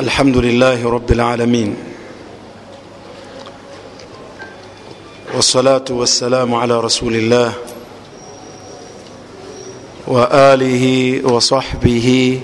[0.00, 1.76] الحمد لله رب العالمين
[5.34, 7.52] والصلاة والسلام على رسول الله
[10.06, 10.84] وآله
[11.32, 12.40] وصحبه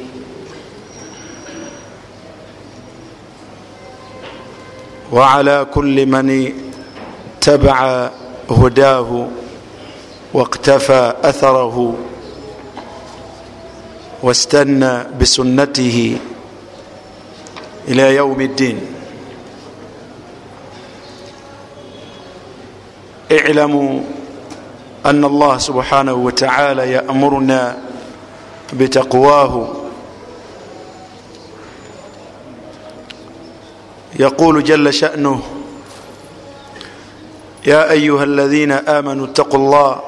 [5.13, 6.53] وعلى كل من
[7.41, 8.11] تبع
[8.51, 9.29] هداه
[10.35, 11.95] واقتفى أثره
[14.23, 16.17] واستنى بسنته
[17.89, 18.79] ila yaumi ddin
[23.31, 24.01] اعلموا
[25.07, 27.79] أن الله سبحانه وتعالى يأمرنا
[28.73, 29.69] بتقواه
[34.19, 35.41] يقول جل شأنه
[37.67, 40.01] يا أيها الذين آمنوا اتقوا الله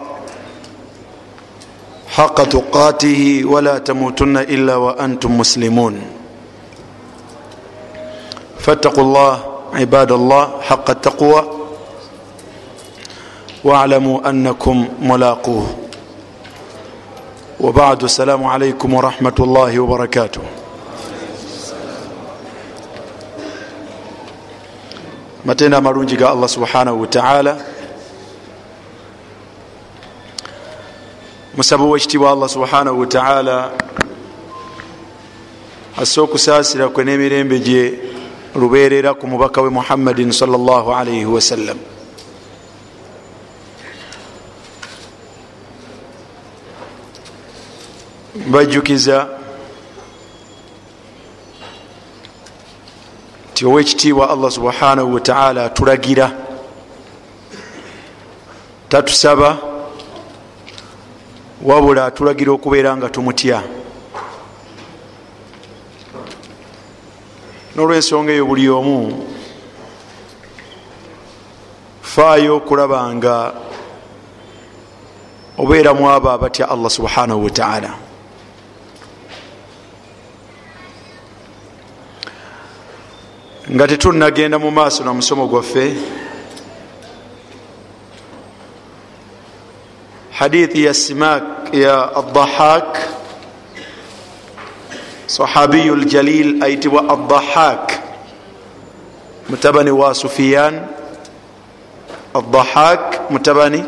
[2.09, 6.03] حق تقاته ولا تموتن إلا وأنتم مسلمون
[8.62, 11.44] فاتقوا الله عباد الله حق التقوى
[13.64, 15.66] واعلموا انكم ملاقوه
[17.60, 20.42] وبعد السلام عليكم ورحمه الله وبركاته
[25.48, 27.56] matenda amalungi ga allah subhanahu wataala
[31.56, 33.72] musaba wekitiibwa allah subhanahu wataala
[36.02, 38.00] asse okusaasira kwe n'emirembe gye
[38.55, 41.79] lubeerera ku mubaka we muhammadin salllahalaihi wasallam
[48.51, 49.29] bajjukiza
[53.53, 56.33] nti owekitiibwa allah subhanahu wataala atulagira
[58.89, 59.59] tatusaba
[61.63, 63.63] wabula atulagira okubeera nga tumutya
[67.77, 69.29] nolwensonga eyo buli omu.
[72.03, 73.55] Faayo okulaba nga
[75.59, 77.93] obeeramu abo abatya allah subhanahu wataala
[83.71, 85.97] nga tetunagenda mu maaso na musomo gwaffe.
[90.31, 93.22] Hadithi ya simak ya adahak
[95.33, 97.93] sahabiyu ljalil ayitibwa adahak
[99.49, 100.85] mutabani wa sufiyan
[102.37, 103.81] adahak mutabani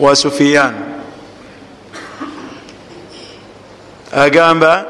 [0.00, 0.72] wa sufiyan
[4.12, 4.86] agamba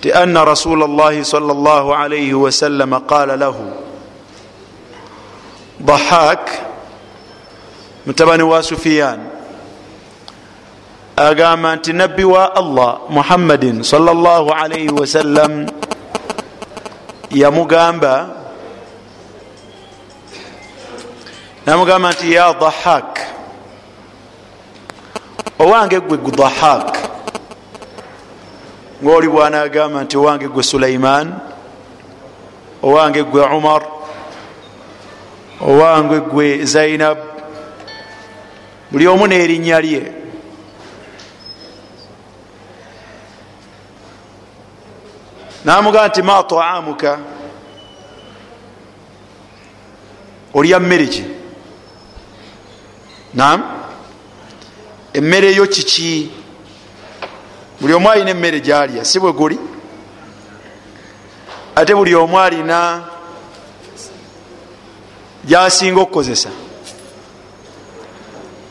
[0.00, 3.68] ti anna rasula llahi sal llah alaihi wasallama qala lahu
[5.76, 6.40] dahak
[8.08, 9.33] mutabani wa sufiyan
[11.16, 15.66] agamba nti nabbi wa allah muhammadin salllah alaihi wasallam
[17.30, 18.34] yamugamba
[21.66, 23.18] namugamba nti ya dahak
[25.58, 26.98] owange gwe dahak
[28.98, 31.30] ngaoli bwanagamba nti owange gwe sulaiman
[32.82, 33.82] owange gwe umar
[35.62, 37.18] owange gwe zainab
[38.90, 40.23] buli omu nerinnya lye
[45.64, 47.18] namugamba nti ma taamuka?
[50.54, 51.24] Olya mmere ki?
[53.34, 53.62] Nam
[55.14, 56.30] emmere yo kiki
[57.80, 59.58] buli omu alina emmere gyalya si bwe guli?
[61.76, 63.04] Ate buli omu alina
[65.44, 66.50] gyasinga okukozesa?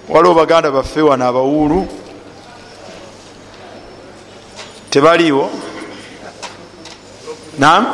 [0.09, 1.87] Waliwo baganda baffe wano abawuulu
[4.89, 5.49] tebaliiwo
[7.57, 7.85] nam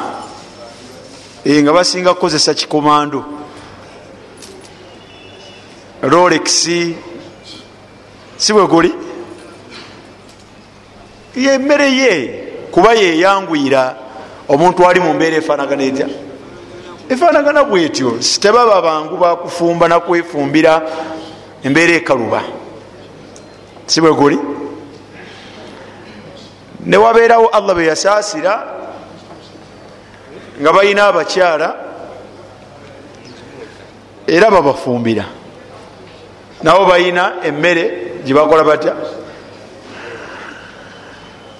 [1.45, 3.25] nga basinga kukozesa kikomando.
[6.01, 6.69] Rolex
[8.37, 8.93] si bwe guli?
[11.35, 13.95] Yemmere ye kuba yeyangwira
[14.47, 16.07] omuntu ali mu mbeera efanagana etya?
[17.09, 20.81] Efanagana bwetyo tebaba bangu bakufumba nakwefumbira
[21.63, 22.41] embeera ekaluba.
[23.85, 24.39] Si bwe guli?
[26.85, 28.78] Newabeerawo allah beyasaasira
[30.59, 31.75] nga balina abakyala
[34.27, 35.25] era babafumbira.
[36.63, 38.93] Nabo balina emmere gyebakola batya?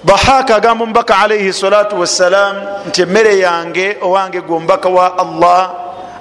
[0.04, 2.56] Bahaka agamba omubaka alaihi salatu wassalam
[2.88, 5.60] nti emmere yange owange gwe omubaka wa allah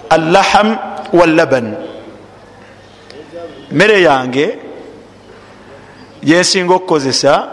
[0.10, 0.78] allaham
[1.14, 1.76] wallaban.
[3.72, 4.60] Mmere yange
[6.24, 7.48] gyensinga okukozesa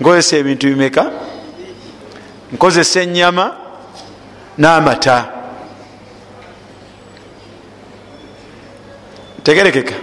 [0.00, 1.10] nkozesa ebintu bimeka?
[2.52, 3.65] Nkozesa enyama
[4.58, 5.32] n'amata.
[9.42, 9.94] Tegerekeka.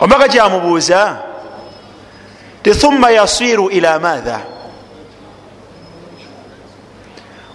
[0.00, 1.16] Ombaga kyamubuuza
[2.62, 4.40] ti thumma yasiru ila maatha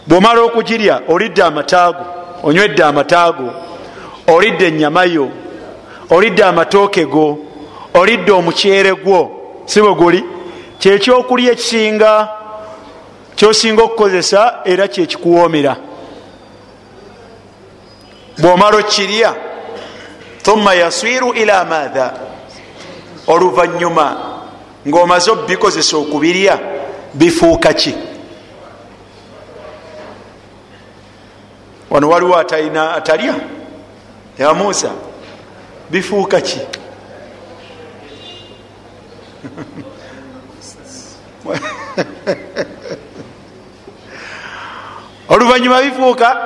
[0.07, 2.05] bwomala okugirya olidde amataago
[2.43, 3.53] onywedde amataago
[4.27, 5.29] olidde enyama yo
[6.09, 7.37] olidde amatooke go
[7.93, 9.31] olidde omuceere gwo
[9.65, 10.23] si bwe guli?
[10.79, 12.29] Kyekyokulya ekisinga
[13.35, 15.75] kyosinga okukozesa era kyekikuwoomera
[18.37, 19.35] bwomala okirya
[20.43, 22.13] thumma yasiru ila maatha
[23.27, 24.35] oluvanyuma
[24.87, 26.59] ngaomaze obikozesa okubirya
[27.13, 27.95] bifuuka ki?
[31.89, 33.35] Wano waliwo atalina atalya?
[34.37, 34.91] Ya musa
[35.89, 36.59] bifuuka ki
[45.29, 46.37] oluvanyuma bifuuka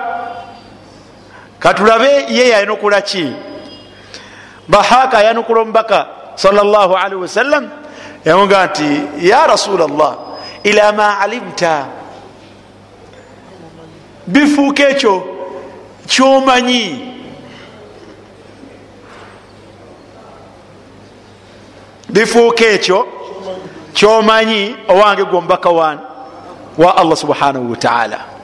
[1.59, 3.33] katulabe ye yanukula ki?
[4.67, 6.59] Bahaka yanukula omubaka salli
[7.21, 7.69] wasallam
[8.25, 10.15] yamuga nti ya rasula llah
[10.63, 11.85] ila ma alimta.
[14.27, 15.23] Bifuuka ekyo
[16.07, 17.15] kyomanyi.
[22.09, 23.07] Bifuuka ekyo
[23.93, 25.69] kyomanyi owange gwe omubaka
[26.77, 28.38] wa allah subhanahu wataala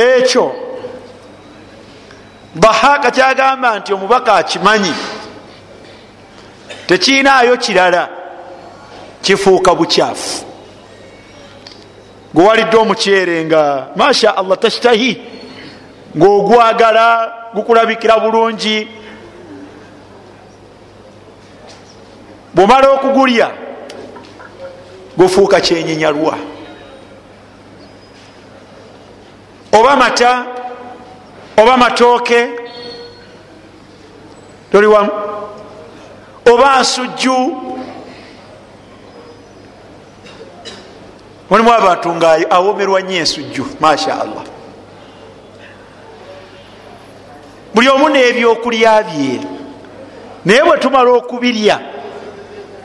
[0.00, 0.52] ekyo
[2.54, 4.94] bahaka kyagamba nti omubaka akimanyi
[6.86, 8.08] tekiinaayo kirala
[9.22, 10.44] kifuuka bukyafu.
[12.34, 15.22] Gwewalidde omuceere nga masha allah tashtahi
[16.16, 18.88] ngaogwagala gukulabikira bulungi.
[22.54, 23.50] Bwomala okugulya
[25.16, 26.38] gufuuka kyenyinyalwa
[29.72, 30.46] oba mata
[31.56, 32.48] oba matooke
[34.72, 35.10] toli wamu.
[36.52, 37.56] Oba nsujju
[41.50, 44.44] mulimu abantu nga awomerwa nyo ensujju masha allah
[47.74, 49.40] buli omu n'ebyokulya bye
[50.44, 51.80] naye bwe tumala okubirya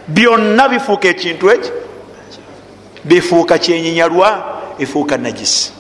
[0.08, 1.72] byonna bifuuka ekintu eki?
[3.04, 4.30] Bifuuka kyenyinyalwa
[4.80, 5.72] efuuka najisi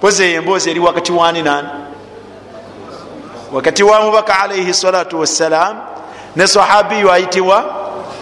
[0.00, 1.68] pozi eyo emboozi eri wakati wani nani
[3.52, 5.76] wakati wa mubaka alaihi salatu wassalam
[6.36, 7.64] ne sahabiyu ayitibwa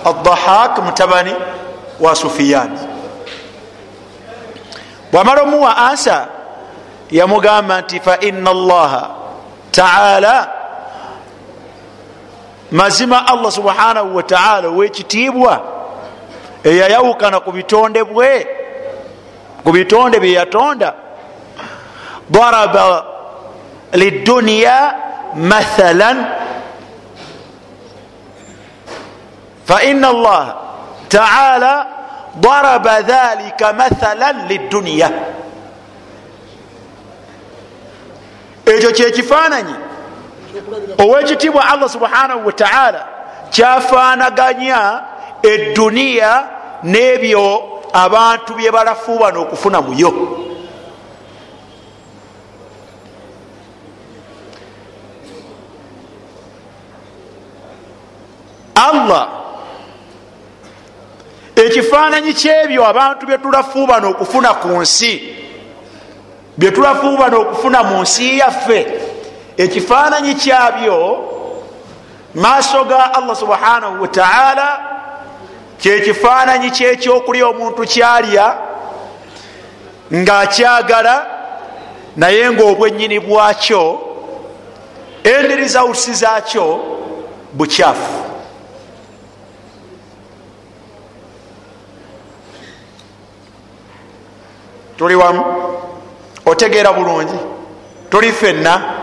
[0.04, 1.34] adahak mutabani
[2.00, 2.78] wa sufiyan
[5.12, 6.28] bwamala omuwa ansa
[7.10, 9.10] yamugamba nti faina allaha
[9.70, 10.48] taala
[12.70, 15.60] mazima allah subhanahu wataala owekitiibwa
[16.64, 18.46] eyayawukana ku bitonde bwe
[19.64, 20.94] ku bitonde byeyatonda
[22.30, 23.04] daraba
[23.92, 24.94] liduniya
[25.34, 26.26] mathalan
[29.64, 30.54] faina allaha
[31.08, 31.86] taala
[32.40, 35.10] daraba dhalika mathalan liduniya
[38.66, 39.74] ekyo kyekifaananyi
[40.98, 43.06] owekitiibwa allah subhanahu wataala
[43.50, 45.00] kyafaanaganya
[45.42, 46.44] eduniya
[46.82, 50.12] n'ebyo abantu bye balafuubana okufuna muyo
[58.92, 59.28] allah.
[61.56, 65.12] Ekifaananyi kyebyo abantu byetulafuubana okufuna ku nsi.
[66.56, 68.86] Byetulafuubana okufuna mu nsi yaffe.
[69.56, 70.98] Ekifaananyi kyabyo
[72.34, 74.68] maaso ga allah subhanahu wataala
[75.78, 78.56] kyekifaananyi kyekyokulya omuntu kyalya
[80.14, 81.26] ngaakyagala
[82.16, 84.00] naye ngaobwenyini bwakyo
[85.24, 86.80] endirizawusi zakyo
[87.52, 88.25] bukyafu
[94.96, 95.44] tuli wamu
[96.46, 97.38] otegeera bulungi
[98.10, 98.94] tuli fenna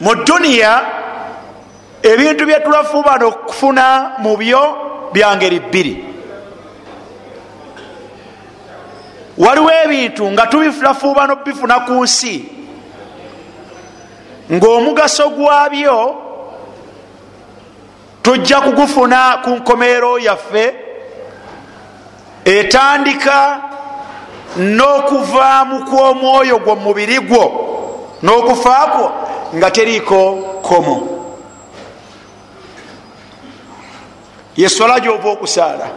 [0.00, 0.84] mu duniya
[2.02, 4.62] ebintu byetulafuubana okufuna mu byo
[5.12, 6.04] byangeri bbiri.
[9.38, 12.48] Waliwo ebintu nga tubifulafuubana okubifuna ku nsi
[14.52, 16.20] ng'omugaso gwabyo
[18.22, 20.83] tujja kugufuna ku nkomeero yaffe
[22.44, 23.60] etandika
[24.56, 27.44] n'okuvaamu kw'omwoyo gwo mubiri gwo
[28.22, 29.12] n'okufaakwo
[29.54, 30.32] nga teriiko
[30.62, 31.08] komo
[34.56, 35.88] yesola gyova okusaala.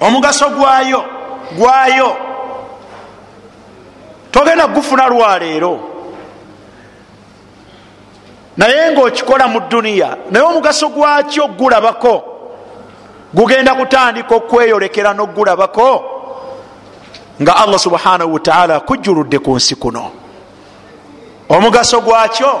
[0.00, 1.04] Omugaso gwayo
[1.58, 2.16] gwayo.
[4.30, 5.80] Togenda gufuna lwaleero
[8.56, 12.35] naye ngaokikola mu duniya naye omugaso gwakyo gulabako
[13.36, 16.04] gugenda kutandika okweyolekera nogulabako
[17.42, 20.10] nga allah subhanahu wataala akujjuludde ku nsi kuno.
[21.48, 22.60] Omugaso gwakyo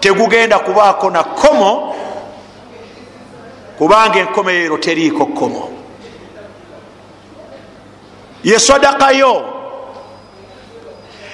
[0.00, 1.94] tegugenda kubaako na kkomo
[3.78, 5.70] kubanga enkomerero teriiko kkomo.
[8.44, 9.44] Ye sadakayo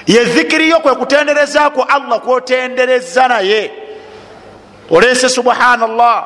[0.07, 3.73] ye zikiriyo kwe kutenderezako allah kwotendereza naye.
[4.91, 6.25] Olese subhanallah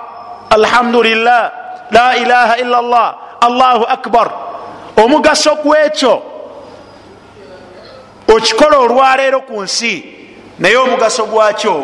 [0.50, 1.59] alhamdulillah
[1.90, 4.30] la ilaha illa llah allahu akbar
[4.96, 6.22] omugaso gwekyo.
[8.28, 10.04] Okikola olwaleero ku nsi.
[10.58, 11.74] Naye omugaso gwakyo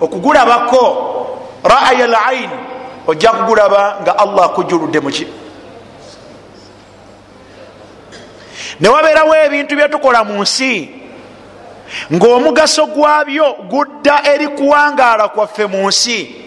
[0.00, 0.84] okugulabako
[1.64, 2.50] ra'aya lain
[3.06, 5.26] ojja kugulaba nga allah akujuludde muki
[8.80, 10.90] newabeerawo ebintu byetukola mu nsi
[12.12, 16.43] ngaomugaso gwabyo gudda eri kuwangaala kwaffe mu nsi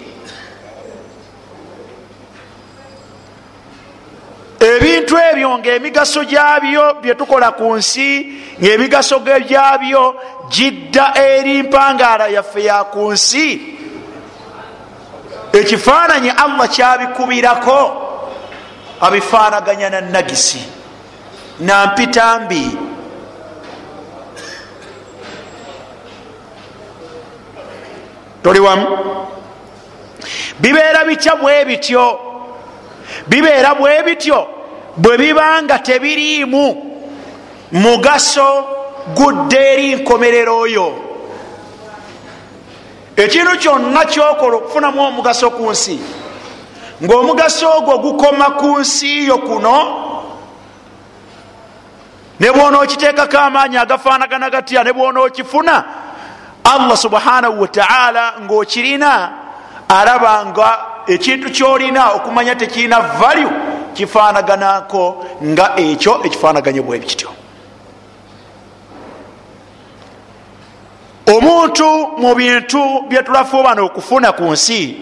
[4.60, 8.10] ebintu ebyo ngaemigaso gyabyo byetukola ku nsi
[8.62, 10.16] ngaemigaso gyabyo
[10.50, 13.78] gidda eri mpangaala yaffe ya ku nsi.
[15.54, 18.04] Ekifaananyi allah kyabikubirako
[19.02, 20.62] abifaanaganya na nagisi
[21.60, 22.78] nampita mbi
[28.44, 28.88] toli wamu?
[30.60, 32.27] Bibeera bitya bwe bityo
[33.28, 34.48] bibeera bwe bityo
[34.98, 36.66] bwe biba nga tebiriimu
[37.72, 38.66] mugaso
[39.16, 40.88] gudde eri nkomerero oyo
[43.16, 46.00] ekintu kyonna kyokola okufunamu omugaso ku nsi
[47.04, 49.76] ngaomugaso ogwo gukoma ku nsi yo kuno
[52.40, 55.84] ne bwona okiteekako amaanyi agafaanagana gatya ne bwona okifuna
[56.64, 59.32] allah subhanahu wataala ngaokirina
[59.90, 63.52] alaba nga ekintu kyolina okumanya tekirina value
[63.94, 67.30] kifaanaganako nga ekyo ekifaanaganye bwe kityo.
[71.28, 75.02] Omuntu mu bintu byetulafuubana okufuna ku nsi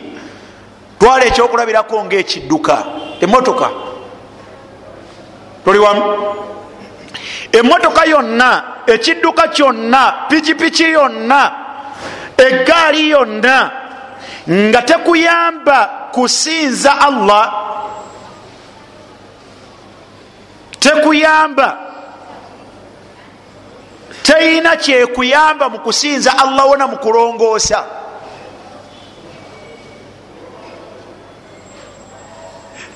[1.00, 2.86] twala ekyokulabirako ngaekidduka
[3.22, 3.70] emotoka
[5.66, 6.04] toli wamu.
[7.52, 11.52] Emotoka yonna ekidduka kyonna pikipiki yonna
[12.38, 13.85] eggaali yonna
[14.50, 17.54] nga tekuyamba kusinza allah
[20.80, 21.78] tekuyamba
[24.24, 27.86] teyina kyekuyamba mu kusinza allah wona mu kulongoosa.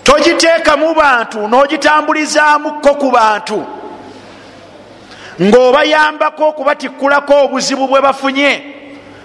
[0.04, 3.66] Togiteeka mu bantu n'ogitambulizamukko ku bantu
[5.42, 8.79] ng'obayambako okubatikkulako obuzibu bwe bafunye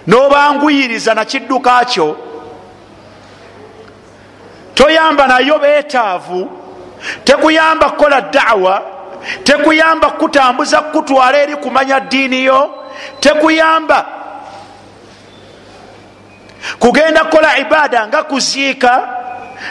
[0.07, 2.17] n'obanguyiriza nakidduka kyo.
[4.75, 6.65] Toyamba nayo beetaavu
[7.23, 8.81] tekuyamba kukola dawa
[9.43, 12.85] tekuyamba kukutambuza kukutwala eri kumanya ddiini yo
[13.19, 14.05] tekuyamba
[16.79, 19.07] kugenda kukola ibaada nga kuziika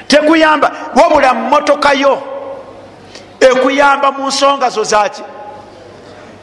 [0.08, 2.22] tekuyamba wabula mumotoka yo
[3.40, 5.22] ekuyamba mu nsonga zo zaki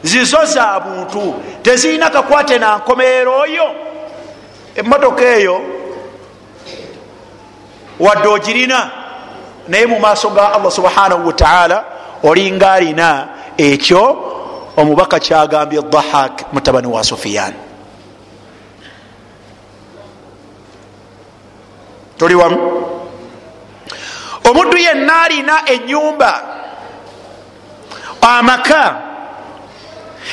[0.02, 3.74] zizo za buntu tezirina kakwate na nkomerero oyo.
[4.76, 5.60] Emotoka eyo
[8.00, 8.90] wadde ogirina
[9.68, 11.84] naye mu maaso ga allah subhanahu wataala
[12.22, 14.32] olinga alina ekyo
[14.76, 17.54] omubaka kyagambye dahak mutabani wa sufiyan
[22.18, 22.58] toli wamu.
[24.50, 26.42] Omuddu yenna alina enyumba
[28.20, 29.11] amaka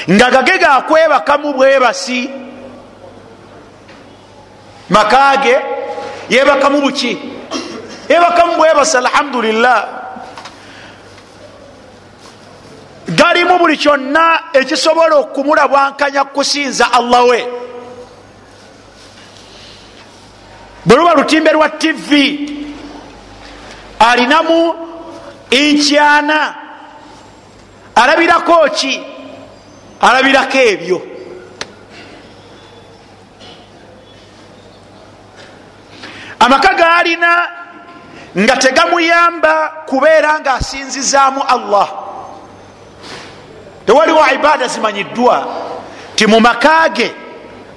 [0.09, 2.29] nga gage gakwebakamu bwebasi
[4.89, 5.57] makage
[6.29, 7.17] yebakamu buki
[8.09, 9.99] yebakamu bwebasi alhamdulillah.
[13.09, 17.47] Galimu buli kyonna ekisobola okumulabwankanya kusinza allah we.
[20.85, 22.49] Bwe luba lutimbe lwa tivi
[23.99, 24.73] alinamu
[25.49, 26.55] inkyana.
[27.95, 29.01] Alabirako ki
[30.01, 31.01] alabirako ebyo
[36.39, 37.31] amaka gaalina
[38.37, 41.89] nga tegamuyamba kubeera nga asinzizaamu allah.
[43.85, 45.47] Tewaliwo ibaada zimanyiddwa
[46.15, 47.11] ti mu maka ge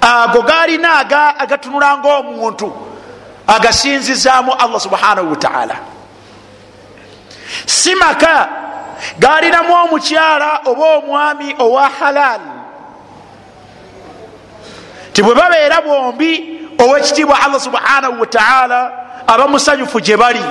[0.01, 0.99] ago gaalina
[1.39, 2.69] agatunula ngaomuntu
[3.47, 5.75] agasinzizaamu allah subhanahu wataala
[7.65, 8.49] si maka
[9.19, 12.41] galinamu omukyala oba omwami owa halal.
[15.13, 18.91] Ti bwe babeera bombi owekitiibwa allah subhanahu wataala
[19.27, 20.43] aba musanyufu gye bali.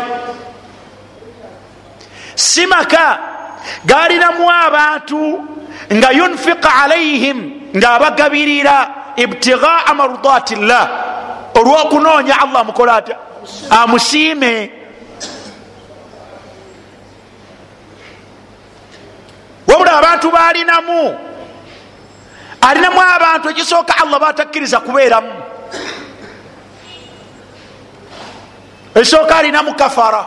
[2.34, 3.18] Si maka
[3.84, 5.44] galinamu abantu
[5.92, 10.88] nga yunfiqa alaihim ngaabagabirira ibtigaa marudati llah
[11.54, 13.16] olwokunoonya allah amukola ata
[13.70, 14.81] amusiime
[19.72, 21.18] wabula abantu balinamu
[22.60, 25.32] alinamu abantu ekisooka allah batakkiriza kubeeramu.
[28.94, 30.24] Ekisooka alinamu kafara.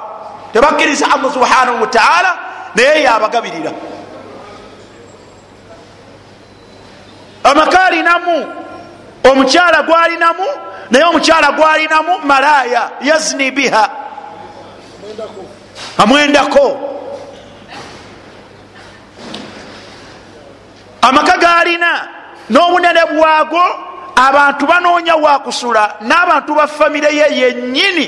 [0.54, 2.38] Tebakkiriza allah subhanahu wataala
[2.76, 3.72] naye yabagabirira.
[7.44, 8.54] Amaka alinamu
[9.32, 10.46] omukyala gwalinamu
[10.92, 13.90] naye omukyala gwalinamu malaya yazni biha.
[15.98, 16.96] Amwendako
[21.08, 22.08] amaka galina
[22.50, 23.64] n'obunene bwago
[24.16, 28.06] abantu banoonya wakusula n'abantu ba famire ye yennyini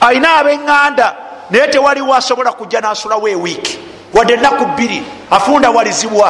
[0.00, 1.14] alina abeŋŋanda
[1.50, 3.78] naye tewaliwo asobola kujja n'asulawo ewiiki
[4.14, 6.28] wadde ennaku bbiri afunda walizibwa.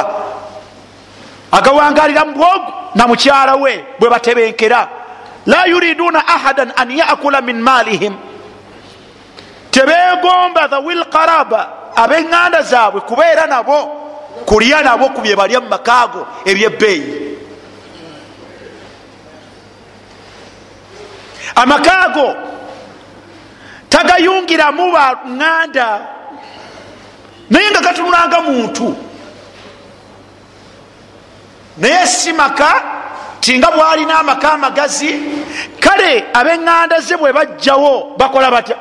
[1.51, 4.87] Agawangalira mu bwogu na mukyala we bwe batebenkera.
[5.45, 8.13] La yuriduna ahadan an yakula min malihim
[9.71, 14.08] tebegomba dhawil qaraba abeŋŋanda zaabwe kubeera nabo
[14.45, 17.29] kulya nabo ku bye balya mu makaago ebyebbeeyi
[21.55, 22.27] amakaago
[23.89, 25.89] tagayungiramu baŋŋanda
[27.49, 28.95] naye nga gatunulanga muntu.
[31.77, 32.71] Naye si maka
[33.41, 35.11] tinga bwalina amaka amagazi
[35.79, 38.77] kale abeŋŋanda ze bwe bajjawo bakola batya?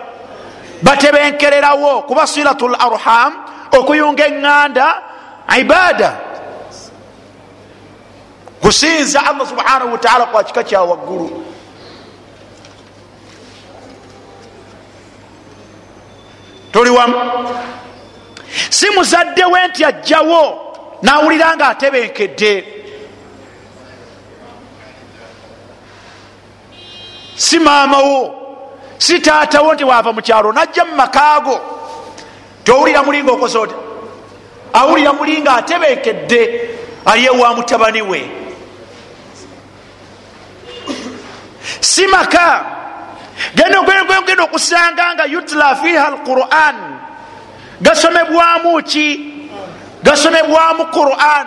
[0.83, 3.33] Batebenkererawo kuba silatu l arham
[3.73, 4.87] okuyunga eŋŋanda
[5.57, 6.17] ibada
[8.61, 11.45] kusinza allah subhanahu wataala kwa kika kyawaggulu
[16.73, 17.17] tuli wamu
[18.71, 22.65] si muzadde we nti ajjawo nawulira nga atebenkedde
[27.37, 28.35] si maamawo
[28.99, 31.61] si taatawo nti wava mukyalo najja mu makaago.
[32.65, 33.75] Towulira mulinga okoze oti
[34.79, 36.71] awulira mulinga atebenkedde
[37.05, 38.31] aliyewa mutabani we.
[41.81, 42.65] Si maka.
[43.55, 46.77] Genda okusanga nga yutla fiha alquran.
[47.81, 49.09] Gasomebwamu ki?
[50.03, 51.47] Gasomebwamu quran.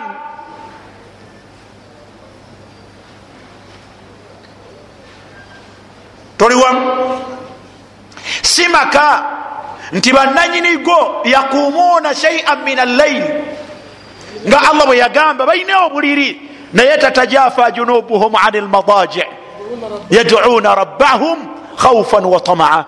[6.38, 7.22] Toli wamu
[8.42, 9.41] si maka
[9.92, 13.34] nti bananyinigo yakumuuna shaian min allaili
[14.48, 16.48] nga allah bwe yagamba balina obuliri.
[16.72, 19.22] Naye tatajafa junubuhum an lmadaji
[20.10, 21.38] yaduuna rabbahum
[21.76, 22.84] khaufan wa tamaa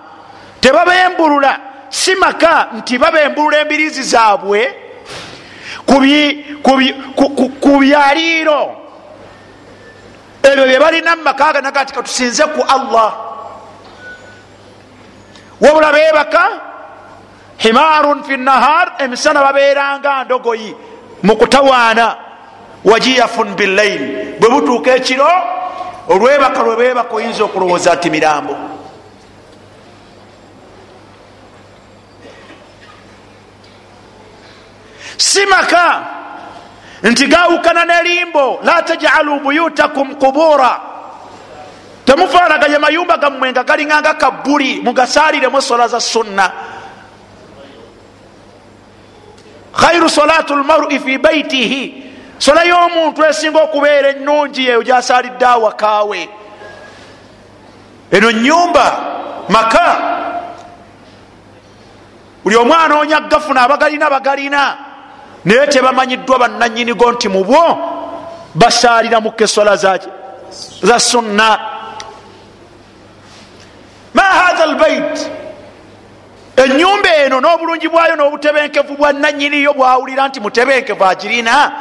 [0.61, 4.73] tebabembulula si maka nti babembulula embirizi zaabwe
[5.85, 8.75] ku byaliiro.
[10.43, 13.13] Ebyo bye balina mumaka ganaga nti katusinze ku allah.
[15.61, 16.49] Wabula bebaka
[17.57, 20.75] himarun fi nahar emisana baberanga ndogoyi.
[21.23, 22.15] Mukutawaana
[22.85, 25.29] wajiyafun billaili bwe butuuka ekiro
[26.07, 28.55] olwebaka lwebebaka oyinza okulowooza nti mirambo.
[35.17, 36.03] Si maka
[37.03, 40.79] nti gawukana nelimbo la tajalu buyutakum qubura.
[42.05, 46.51] Temufanaganya mayumba gammwe nga galinganga kabbuli mugasaliremu sola za sunna
[49.75, 52.03] khairu salatu lmarui fi baitihi
[52.37, 56.29] sola y'omuntu esinga okubeera ennungi yeyo gyasalidde awakaawe.
[58.11, 58.85] Eno nyumba
[59.49, 59.87] maka.
[62.43, 64.77] Buli omwana onya gafuna abagalina bagalina.
[65.45, 67.77] Naye tebamanyiddwa bannanyinigo nti mubwo
[68.55, 69.75] basalira muka esola
[70.81, 71.74] za sunna
[76.65, 81.71] enyumba eno n'obulungi bwayo n'obutebenkevu bwa nanyiniyo bwawulira nti mutebenkevu agirina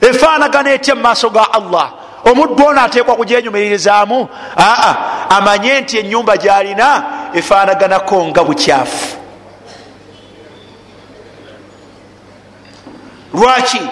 [0.00, 1.92] efaanagana etya mu maaso ga allah?
[2.24, 4.94] Omuddu ono ateekwa kujenyumiririzaamu aa
[5.30, 9.16] amanye nti enyumba gyalina efaanaganako nga bukyafu.
[13.34, 13.82] Lwaki?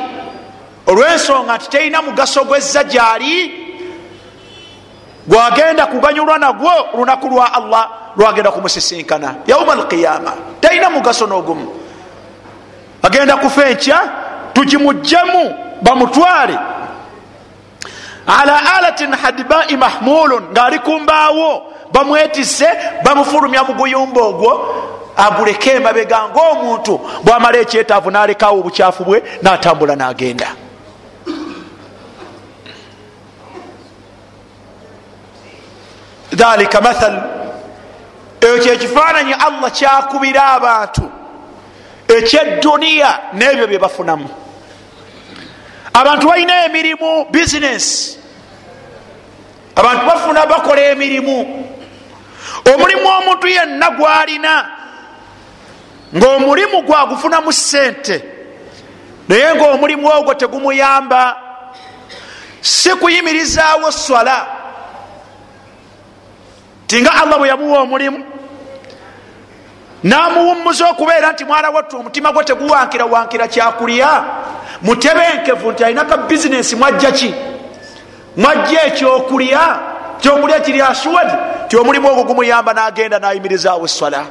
[0.86, 3.66] Olwensonga nti terina mugaso gwezza gyali
[5.26, 11.66] gwagenda kuganyulwa nagwo lunaku lwa allah lwagenda kumusisinkana yauma alqiyama talina mugaso n'ogumu.
[13.02, 13.98] Agenda kufa enkya
[14.52, 16.58] tugimugjamu bamutwale.
[18.26, 22.68] Ala alatin hadibai mahmulun ngaali kumbaawo bamwetise
[23.04, 24.74] bamufulumya muguyumba ogwo.
[25.16, 30.48] Aguleke emabega ngaomuntu bwamala ekyetaavu nalekawo obukyafu bwe natambula nagenda.
[36.32, 37.35] Dhalika mathal
[38.40, 41.10] ekyo kyekifaananyi allah kyakubira abantu.
[42.08, 44.28] Ekyedduniya n'ebyo bye bafunamu.
[45.92, 48.18] Abantu balina emirimu bizinesi
[49.76, 51.66] abantu bafuna bakola emirimu.
[52.74, 54.68] Omulimu omuntu yenna gwalina
[56.16, 58.22] ngaomulimu gwagufunamu sente
[59.28, 61.36] naye ngaomulimu ogwo tegumuyamba
[62.60, 64.46] si kuyimirizaawo swala
[66.86, 68.24] tinga allah bwe yamuwa omulimu
[70.02, 74.24] namuwummuza okubeera nti mwana wattu omutima gwe teguwankira wankira kyakulya.
[74.82, 77.34] Mutebenkevu nti alinaka bizinesi mwajja ki?
[78.36, 79.78] Mwajja ekyokulya
[80.20, 84.26] kyokulya kiri aswad ti omulimu ogwo gumuyamba nagenda nayimirizaawo eswala.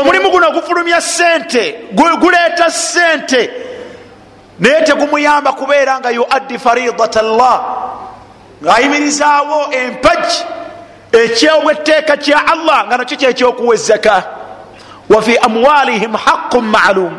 [0.00, 3.50] Omulimu guno gufulumya sente guleeta sente
[4.58, 7.60] naye tegumuyamba kubeera nga yuaddi faridat llah
[8.62, 10.44] ngaayimirizaawo empaji
[11.12, 14.24] ekyobweteeka kya allah nga nakyo kyekyokuwa ezaka
[15.08, 17.14] wafi amwalihim haqu maalum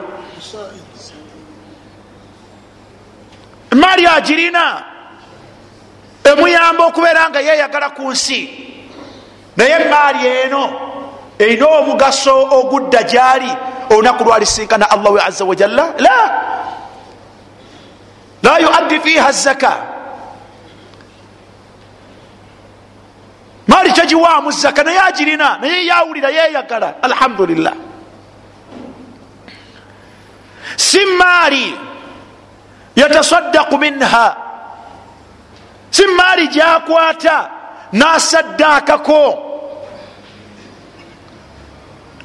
[3.71, 4.83] emaali agirina?
[6.23, 8.49] Emuyamba okubeera nga yeyagala ku nsi.
[9.57, 10.63] Naye emaali eno
[11.39, 13.51] erina omugaso ogudda gyali
[13.89, 16.19] olunaku lwalisinkana allahu aza wajalla la.
[18.43, 19.92] La yuaddi fiha zaka
[23.83, 27.73] maali kyagiwaamu zaka naye agirina naye yawulira yeyagala alhamdulillah.
[30.77, 31.75] Si maali
[32.95, 34.35] yatasaddaku minha.
[35.91, 37.49] Si maali gyakwata
[37.91, 39.49] nasaddaakako.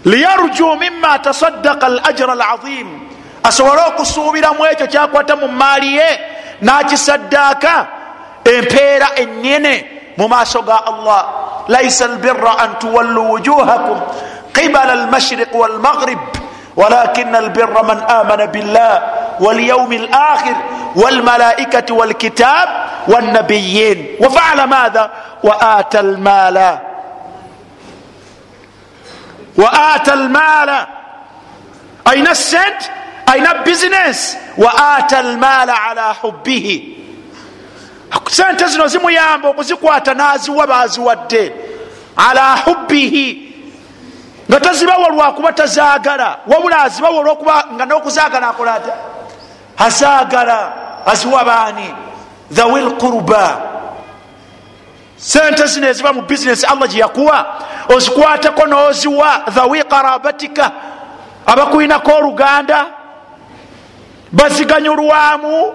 [0.04, 2.88] Liyarju mima tasaddaka al ajra alazim.
[3.42, 6.20] Asobole okusuubiramu ekyo kyakwata mu maali ye
[6.60, 7.86] nakisaddaaka
[8.44, 11.20] empeera ennyene mu maaso ga allah
[11.68, 13.98] laisa albirra an tuwallu wujuhakum
[14.52, 16.18] qibala almashriq walmaghrib
[16.76, 18.92] walakin albirra man amana billah
[19.40, 20.56] walyaumi alakhir
[20.96, 22.68] walmalaikati walkitab
[23.08, 25.10] والنبيين وفعل ماذا
[25.42, 26.78] واتى المال
[29.56, 30.86] واتى المال
[32.12, 32.82] اين السنت
[33.32, 36.97] اين البزنس واتى المال على حبه
[38.30, 41.52] sente zino zimuyamba okuzikwata n'aziwa baziwadde
[42.16, 43.48] ala hubbihi.
[44.50, 46.38] Nga tazibawa lwakuba tazaagala.
[46.46, 48.92] Wabula azibawa olwokuba nga n'okuzaagala akola ata
[49.78, 50.72] azaagala.
[51.06, 51.94] Aziwa baani?
[52.50, 53.60] Dhawi lquruba
[55.16, 57.46] sente zino eziba mu bizinesi allah gyeyakuwa
[57.88, 59.42] ozikwateko n'oziwa.
[59.48, 60.72] Dhawi qarabatika.
[61.46, 62.86] Abakulinako oluganda.
[64.32, 65.74] Baziganyulwamu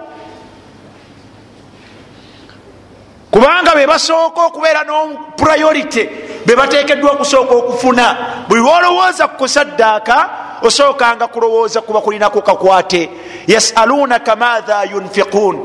[3.34, 6.10] kubanga bebasooka okubeera nopurayority
[6.46, 8.18] bebatekeddwa okusooka okufuna.
[8.48, 10.30] Buli lwolowooza kukusaddaaka
[10.62, 13.10] osookanga kulowooza kuba kulinako kakwate.
[13.48, 15.56] Yasalunaka matha yunfiqun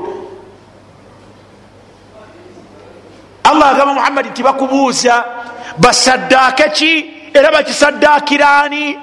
[3.44, 5.24] allah agamba muhammadi nti bakubuuza
[5.78, 7.14] basaddaake ki?
[7.35, 8.98] Era bakisaddaakiraani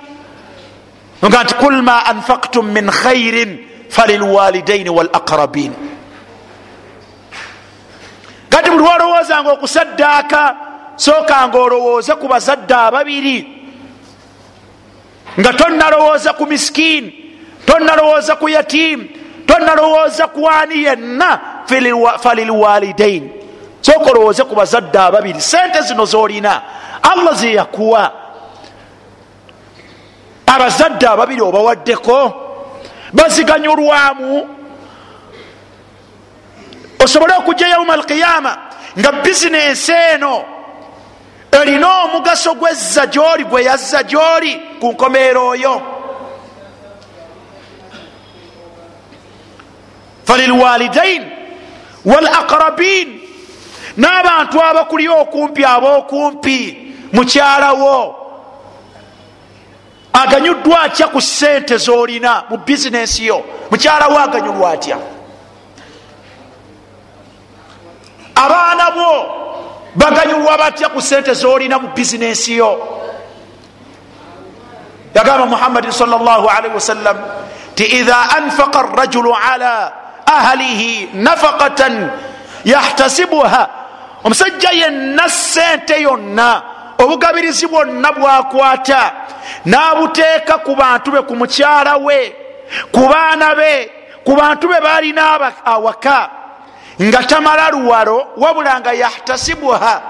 [1.26, 5.85] nga nti kul ma anfaktum min khairin falilwalidaini walaqrabin
[8.56, 10.56] kati buli lwolowoozanga okusaddaaka
[10.96, 13.48] sookanga olowooze ku bazadde ababiri.
[15.40, 17.12] Nga tonnalowooza ku miskiini
[17.66, 19.06] tonnalowooza ku yatiimu
[19.46, 21.40] tonnalowooza ku ani yenna
[22.24, 23.30] falilwalidaini.
[23.82, 25.42] Sooka olowooze ku bazadde ababiri.
[25.42, 26.62] Sente zino zolina
[27.04, 28.12] allah zeyakuwa
[30.46, 32.34] abazadde ababiri obawaddeko
[33.14, 34.55] baziganyulwamu
[37.06, 38.58] osobole okujja yauma alqiyama
[39.00, 40.46] nga bizinesi eno
[41.62, 45.82] erina omugaso gwezza gyoli gwe yazza gyoli ku nkomeero oyo.
[50.26, 51.24] Falilwalidain
[52.06, 53.22] walaqrabin
[53.98, 56.60] n'abantu abakuli okumpi ab'okumpi
[57.14, 58.16] mukyalawo
[60.14, 63.46] aganyuddwa atya ku sente zolina mu bizinesi yo?
[63.72, 65.15] Mukyalawo aganyulwa atya
[68.36, 69.12] abaana bo
[69.96, 72.72] baganyulwa batya ku sente zolina mu bizinesi yo?
[75.16, 77.18] Yagamba muhammadin salllahalaihi wasallam
[77.76, 79.94] ti idha anfaqa rajulu ala
[80.28, 82.12] ahlihi nafaqatan
[82.66, 83.64] yahtasibuha.
[84.26, 89.12] Omusajja yenna sente yonna obugabirizi bwonna bwakwata
[89.66, 92.34] n'abuteeka ku bantu be ku mukyala we
[92.92, 93.90] ku baana be
[94.26, 96.30] ku bantu be balina awaka
[97.02, 100.02] nga tamala luwalo wabula nga yahtasibuha.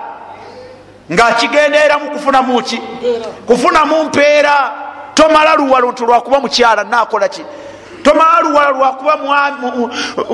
[1.12, 2.82] Ngaakigendeeramu kufunamu ki?
[3.48, 4.72] Kufunamu mpeera.
[5.14, 7.46] Tomala luwalo nti lwakuba mukyala nakola ki?
[8.04, 9.18] Tomala luwalo lwakuba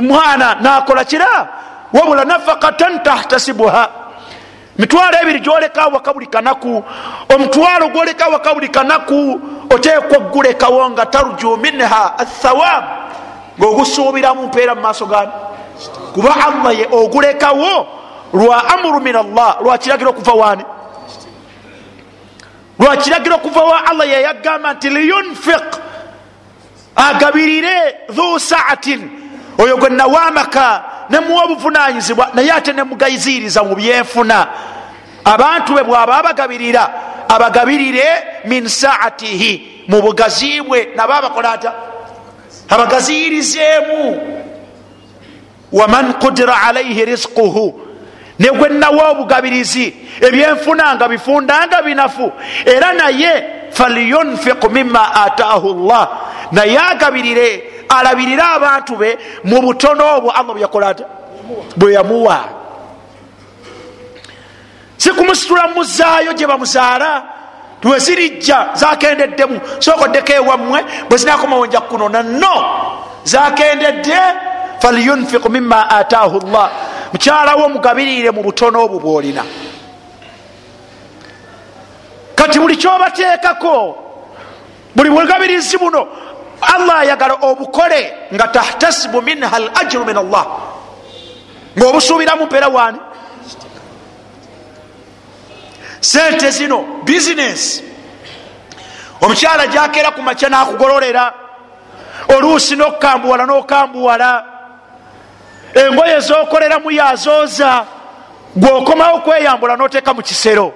[0.02, 1.48] mwana nakola kira?
[1.94, 3.90] Wabula nafakatan tahtasibuha.
[4.78, 6.84] Mitwalo ebiri gyoleka waka buli kanaku
[7.36, 12.84] omutwalo gwoleka waka buli kanaku oteekwa gulekawo nga tarju minha athawab
[13.60, 15.32] ngaogusuubiramu mpeera mu maaso gani
[16.14, 17.88] kuba allah ye ogulekawo
[18.34, 20.64] lwa amuru min allah lwakiragiro okuva wani
[22.80, 25.92] lwakiragiro okuva wa allah yeyagamba nti liyunfiq
[26.96, 29.10] agabirire dhu saatin.
[29.58, 34.48] Oyo gwe nawamaka nemuwa obuvunanyizibwa naye ate nemugayiziriza mu byenfuna
[35.26, 36.94] abantu be bwaba abagabirira
[37.28, 38.06] abagabirire
[38.46, 40.90] min saatihi mu bugazi bwe.
[40.96, 41.74] Naba abakola ata
[42.70, 44.41] abagaziyirizeemu
[45.72, 47.82] waman kudira alaihi risquhu
[48.40, 52.32] negwe nawa obugabirizi ebyenfuna nga bifundanga binafu.
[52.66, 56.08] Era naye falyunfiq mima ataahu llah
[56.52, 61.06] naye agabirire alabirire abantu be mu butono obwo allah bweyakola ata
[61.78, 62.40] bwe yamuwa.
[64.98, 67.24] Si kumusitula muzaayo gye bamuzaala
[67.82, 72.56] twezirijja zakendeddemu sokoddeko ewammwe bwe zinakomawo nja kunona no
[73.24, 74.20] zakendedde
[74.82, 76.70] falyunfiq mima ataahu llah
[77.14, 79.44] mukyalawo omugabirire mu butono obwo bwolina
[82.36, 83.98] kati buli kyobateekako
[84.96, 86.08] buli bugabirizi buno
[86.62, 90.46] allah ayagala obukole nga tahtasibu minha al ajiru min allah
[91.78, 93.00] ngaobusuubiramu mpeera wani
[96.00, 97.84] sente zino bizinesi
[99.22, 101.34] omukyala jakeera ku makya nakugololera
[102.38, 104.51] oluusi nokukambuwala nokambuwala
[105.74, 107.86] engoye zokoleramu yazooza
[108.56, 110.74] gweokomawo kweyambula noteeka mu kisero.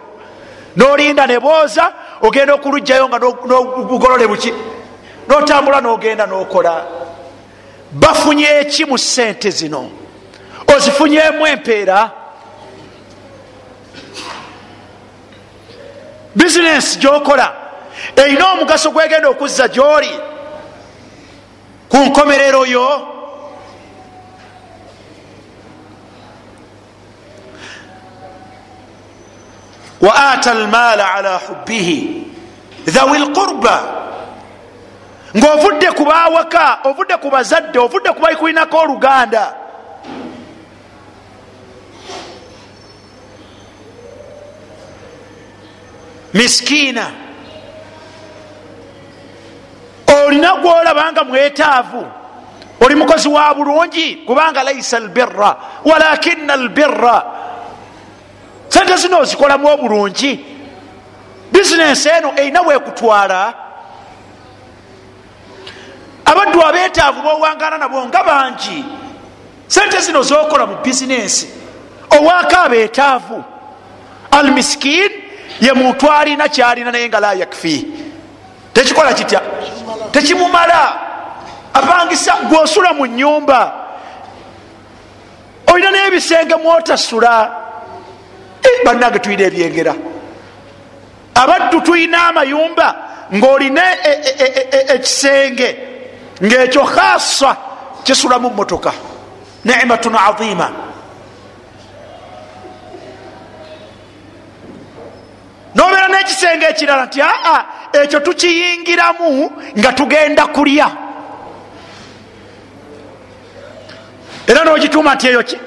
[0.76, 4.54] Nolinda nebooza ogenda okulugjayo nga nogolole buki
[5.28, 6.86] notambula nogenda nokola.
[7.92, 9.90] Bafunye eki mu sente zino?
[10.76, 12.12] Ozifunyemu empeera?
[16.36, 17.54] Bizinesi gyokola.
[18.16, 20.20] Erina omugaso gwegenda okuzza gyoli?
[21.90, 23.15] Ku nkomerero yo
[30.02, 32.24] wa ata almaala ala hubbihi.
[32.86, 33.84] Dhawi lqurba
[35.38, 39.56] ngaovudde ku bawaka ovudde ku bazadde ovudde ku bali kulinako oluganda.
[46.34, 47.12] Miskiina.
[50.08, 52.06] Olina gwolabanga mwetaavu
[52.82, 55.56] oli mukozi wa bulungi kubanga laisa albirra
[55.86, 57.24] walakina albirra
[58.76, 60.46] sente zino ozikolamu obulungi.
[61.52, 63.54] Bizinesi eno erina bwekutwala
[66.26, 68.86] abaddu abeetaavu bowangana nabo nga bangi.
[69.68, 71.48] Sente zino zokola mu bizinesi
[72.10, 73.44] owaako abeetaavu.
[74.32, 75.12] Almiskin
[75.62, 77.88] ye muntu alina kyalina naye nga la yakfi.
[78.74, 79.42] Tekikola kitya?
[80.12, 81.00] Tekimumala.
[81.74, 83.74] Apangisa gwosula mu nyumba
[85.68, 87.65] olina n'ebisenge mwotasula
[88.86, 89.94] bannange tulina ebyengera.
[91.36, 92.88] Abaddu tulina amayumba
[93.34, 93.82] ng'olina
[94.96, 95.70] ekisenge
[96.44, 97.58] ngaekyo khasa
[98.04, 98.92] kisulamu motoka
[99.66, 100.72] nimatun aima
[105.76, 110.88] nobeera n'ekisenge ekirala nti aa ekyo tukiyingiramu nga tugenda kulya.
[114.48, 115.58] Era nogituuma nti eyo ki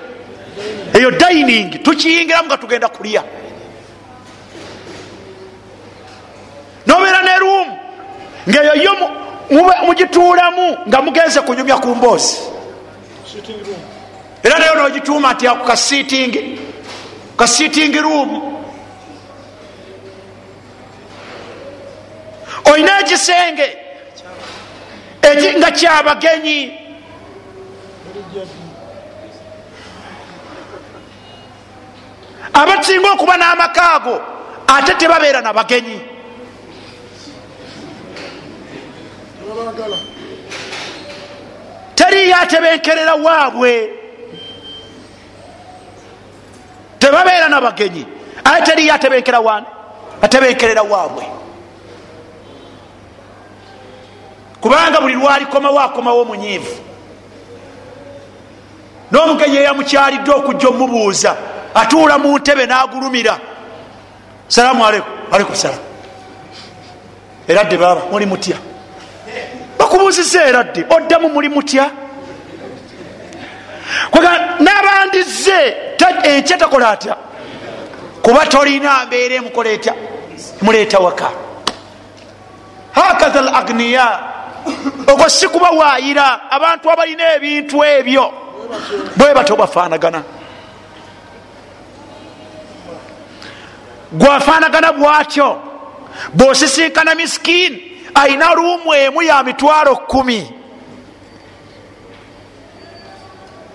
[0.98, 3.22] eyo dining tukiyingiramu nga tugenda kulya.
[6.86, 7.78] Nobeera ne ruumu
[8.48, 8.92] ngaeyo yo
[9.86, 12.36] mugituulamu nga mugenze kunyumya ku mboozi.
[14.42, 16.58] Era nayo nogituuma nti ako kasiitingi
[17.36, 18.62] kasiitingi ruumu
[22.72, 23.76] olina ekisenge
[25.58, 26.77] nga kyabagenyi
[32.52, 34.20] abasinga okuba n'amakaago
[34.66, 36.00] ate tebabeera na bagenyi.
[41.94, 43.90] Teriyo atebenkerera waabwe.
[46.98, 48.06] Tebabeera na bagenyi.
[48.44, 49.64] Aye teriyo atebenkera wan
[50.22, 51.24] atebenkerera waabwe.
[54.60, 56.88] Kubanga buli lwalikomawo akomawo munyiivu
[59.10, 61.36] n'omugenyi eyamukyalidde okujja omubuuza
[61.80, 63.38] atuula mu ntebe n'agulumira.
[64.48, 65.80] Salaamu aleikum aleikum salaam.
[67.48, 68.56] Eradde baba muli mutya?
[69.78, 71.90] Bakubuuziza eradde oddamu muli mutya?
[74.60, 75.76] N'abandize
[76.22, 77.16] enkya takola atya?
[78.22, 79.94] Kuba tolina mbeera emukola etya
[80.62, 81.30] muleeta waka.
[82.92, 84.20] Hakaha al agniya
[85.06, 88.32] ogwo si kuba waayira abantu abalina ebintu ebyo.
[89.16, 90.22] Bwe bato bafaanagana
[94.12, 95.62] gwafaanagana bwatyo
[96.34, 100.52] bwosisinkana miskini ayina ruumu emu ya mitwalo kumi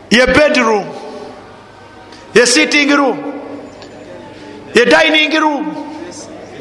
[0.10, 0.86] ye bedroom
[2.34, 3.34] ye sitting room
[4.74, 5.76] ye dining room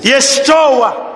[0.02, 1.11] ye stowa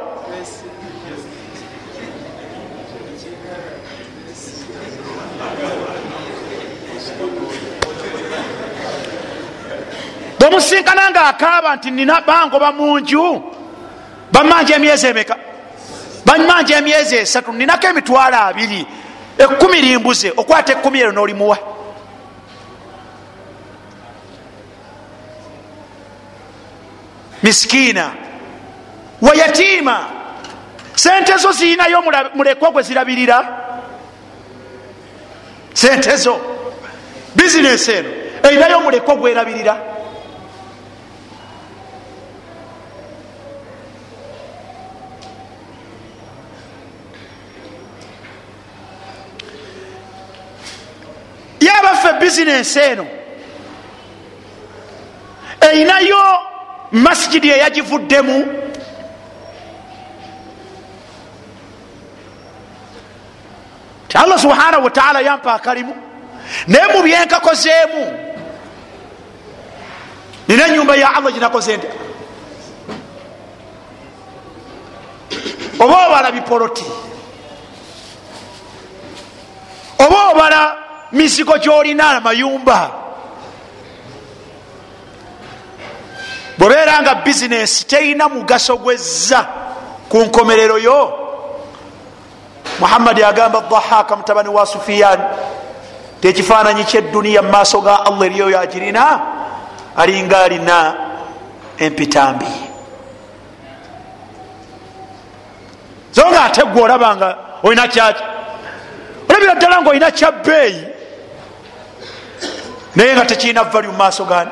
[10.46, 13.42] bwemusinkana nga akaaba nti nina bangoba munju
[14.32, 15.36] bamanja emyezi emeka?
[16.24, 18.86] Bamanja emyezi esatu ninako emitwalo abiri?
[19.38, 21.58] Ekumi limbuze okwata ekumi ero nolimuwa.
[27.42, 28.12] Miskiina
[29.22, 30.06] wayatiima
[30.94, 32.02] sente zo zirinayo
[32.34, 33.48] mulekwa gwe zirabirira?
[35.74, 36.40] Sente zo.
[37.34, 38.08] Bizinesi eno
[38.42, 39.95] erinayo mulekwa gwerabirira
[51.66, 53.06] yabaffe bizinesi eno.
[55.60, 56.22] Erinayo
[56.92, 58.38] masigidi eyagivuddemu.
[64.08, 65.94] Ti allah subhanahu wataala yampa akalimu.
[66.66, 68.02] Naye mu byenkakozeemu
[70.48, 71.86] nina enyumba ya allah ginakoze nti
[75.80, 76.84] oba obala bipoloti.
[79.98, 82.90] Oba obala mizigo gyolina amayumba
[86.58, 89.46] bwebeera nga bizinesi terina mugaso gwezza
[90.08, 91.18] ku nkomerero yo
[92.80, 95.20] muhammadi agamba dahaka mutabani wa sufiyan
[96.20, 99.20] tekifaananyi kyedduniya mu maaso ga allah eriyo yagirina
[99.96, 100.94] alinga alina
[101.78, 102.46] empitambi.
[106.12, 107.28] So nga ate gwe olaba nga
[107.62, 108.22] olina kyaki
[109.28, 110.95] olabira ddala nga olina kyabbeeyi
[112.96, 114.50] naye nga tekirina valu mu maaso gani?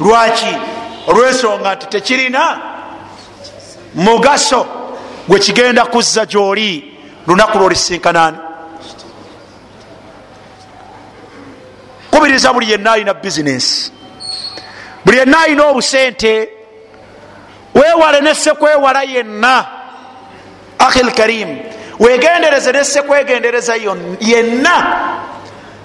[0.00, 0.56] Lwaki?
[1.06, 2.58] Olwensonga nti tekirina
[3.94, 4.66] mugaso
[5.28, 8.38] gwe kigenda kuzza gyoli lunaku lwolisinkanani
[12.10, 13.92] kubiriza buli yenna alina bizinesi
[15.04, 16.48] buli yenna alina obusente.
[17.74, 19.66] Wewale nesekwewala yenna.
[20.78, 21.58] Ahi lkarim
[21.98, 23.74] wegendereze nesekwegendereza
[24.20, 25.00] yenna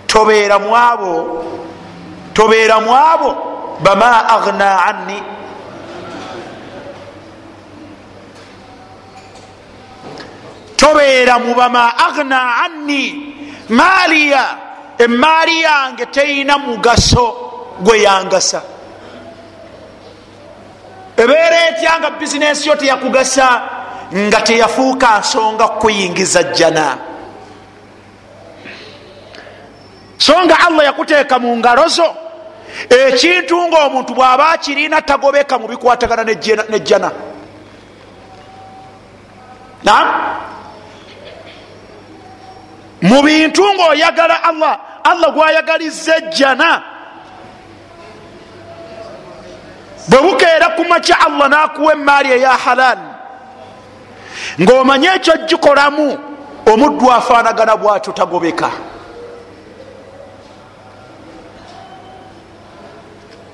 [0.07, 1.13] tobeera mu abo
[2.33, 3.29] tobeera mu abo
[3.79, 5.19] bama agna anni.
[10.77, 13.35] Tobeera mu bama agna anni.
[13.69, 14.43] Maaliya
[14.97, 17.35] emaali yange teyina mugaso
[17.79, 18.61] gwe yangasa.
[21.17, 23.61] Ebeera etya nga bizinesi yo teyakugasa
[24.13, 26.97] nga teyafuuka nsonga kukuyingiza jjana
[30.17, 32.07] so nga allah yakuteeka mu ngalo zo
[32.89, 36.23] ekintu ngaomuntu bw'aba akirina tagobeka mu bikwatagana
[36.69, 37.11] nejjana
[39.83, 40.07] nam
[43.01, 46.81] mu bintu ngaoyagala allah allah gwayagaliza ejjana
[50.09, 52.97] bwe bukeera kumakya allah nakuwa emaali eya halal
[54.61, 56.17] ng'omanye ekyo gikolamu
[56.71, 58.69] omuddu afaanagana bwatyo tagobeka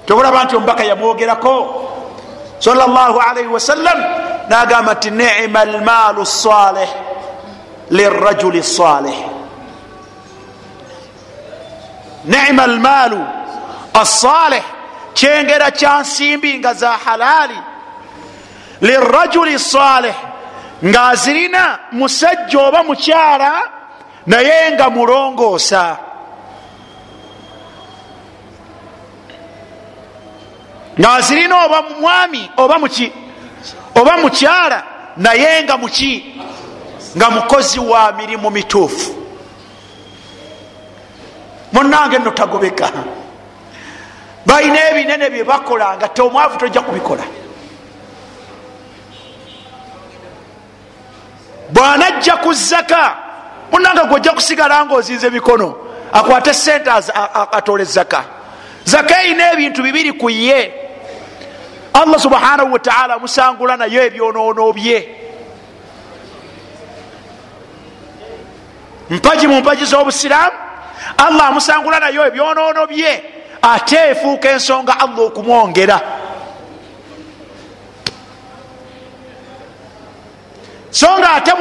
[0.05, 1.55] tobulaba nti omubaka yamwogerako
[2.59, 4.03] salaalaihi wasallam
[4.49, 6.89] nagamba nti nima almaalu salih
[7.89, 9.17] lirajuli salih
[12.25, 13.25] nima almaalu
[13.93, 14.63] assalih
[15.13, 17.59] kyengera kya nsimbi nga za halaali.
[18.81, 20.15] Lirajuli salih
[20.83, 23.61] ng'azirina musajja oba mukyala
[24.25, 25.97] naye nga mulongoosa
[30.99, 33.11] ng'azirina oba mwami oba muki
[33.95, 34.83] oba mukyala
[35.17, 36.35] naye nga muki
[37.17, 39.15] nga mukozi wa mirimu mituufu.
[41.71, 42.91] Munange nno tagobeka.
[44.45, 47.23] Balina ebinene byebakola nga teomwavu tojja kubikola.
[51.69, 53.15] Bwanajja ku zaka
[53.71, 55.75] munange gwojja kusigala nga ozinze mikono
[56.13, 56.89] akwate sente
[57.51, 58.23] atole zaka
[58.85, 60.82] zaka erina ebintu bibiri ku ye
[61.93, 65.07] allah subhanahu wataala amusangula nayo ebyonoono bye.
[69.09, 70.57] Mpagi mu mpagi z'obusiraamu
[71.17, 73.23] allah amusangula nayo ebyonoono bye
[73.61, 76.01] ate efuuka ensonga allah okumwongera.
[80.91, 81.51] So nga ate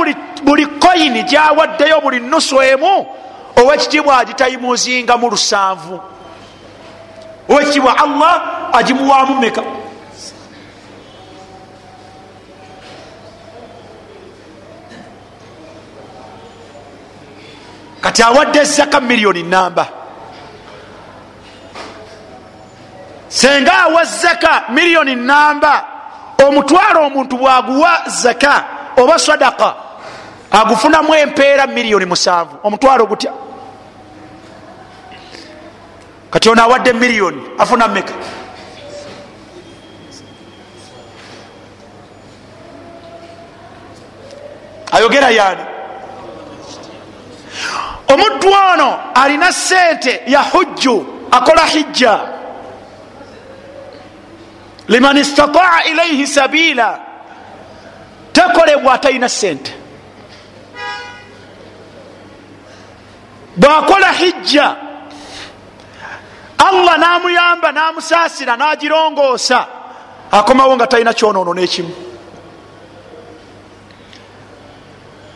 [0.44, 3.06] buli koyini gyawaddeyo buli nusu emu
[3.56, 6.00] owekitiibwa agitayimuzinga mu lusanvu.
[7.48, 9.34] Owekitiibwa allah agimuwaamu
[18.02, 19.88] kati awadde ezaka miliyoni namba
[23.28, 25.84] senga awa zaka miliyoni namba
[26.46, 28.64] omutwalo omuntu bwaguwa zaka
[28.96, 29.74] oba sadaka
[30.52, 32.58] agufunamu empeera miliyoni musanvu.
[32.62, 33.32] Omutwalo gutya?
[36.30, 38.14] Kati ono awadde miliyoni afuna meka
[44.92, 45.60] ayogera yani
[48.12, 52.20] omuddu ono alina sente ya hujju akola hijja.
[54.88, 56.98] Liman istataa ilaihi sabiila
[58.32, 59.74] tekolebwa atalina sente
[63.56, 64.76] bwakola hijja
[66.58, 69.66] allah namuyamba namusaasira nagirongoosa
[70.30, 71.94] akomawo nga talina kyonoono nekimu.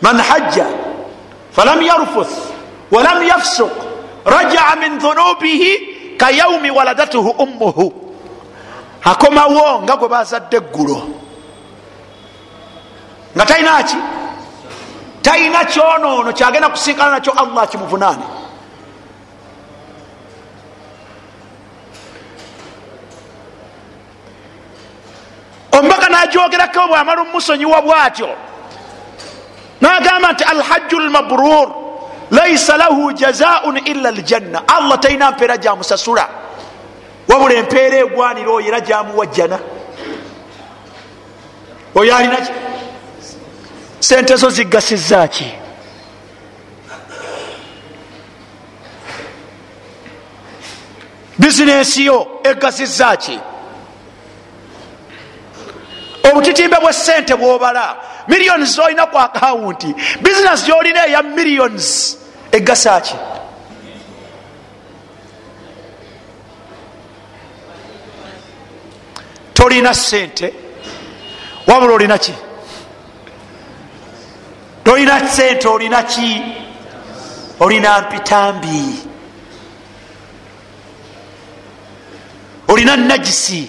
[0.03, 0.67] Man hajja
[1.53, 2.56] falam yarfuth
[2.91, 3.73] walam yafsuk
[4.25, 5.71] rajaa min dhunubihi
[6.17, 7.93] kayaumi waladatuhu ummuhu
[9.05, 10.99] akomawo nga gwe bazadde eggulo
[13.37, 13.97] nga talina ki
[15.23, 18.27] talina kyonoono kyagenda kusinkana nakyo allah akimuvunaane
[25.79, 28.29] omubaka najogerako bwamala omusonyiwa bwatyo.
[29.81, 31.86] Nagamba nti alhajju lmabrur
[32.31, 36.29] laisa lahu jazaun illa ljanna allah talina mpeera gyamusasula
[37.29, 39.59] wabula empeera egwanira oyo era gyamuwa jjana
[41.95, 42.53] oyo alinaki
[44.01, 45.53] sente zo zigasizaki
[51.39, 53.39] bizinesi yo egasizaki
[56.31, 57.97] obutitimbe bwe sente bwobala
[58.29, 62.17] miliyoni zolina ku akawunti bizinesi gyolina eya millions.
[62.53, 63.15] Egasaki
[69.55, 70.55] tolina sente
[71.67, 72.35] wabula olina ki?
[74.85, 76.43] Tolina sente olina ki?
[77.61, 78.83] Olina mpitambi.
[82.69, 83.69] Olina najisi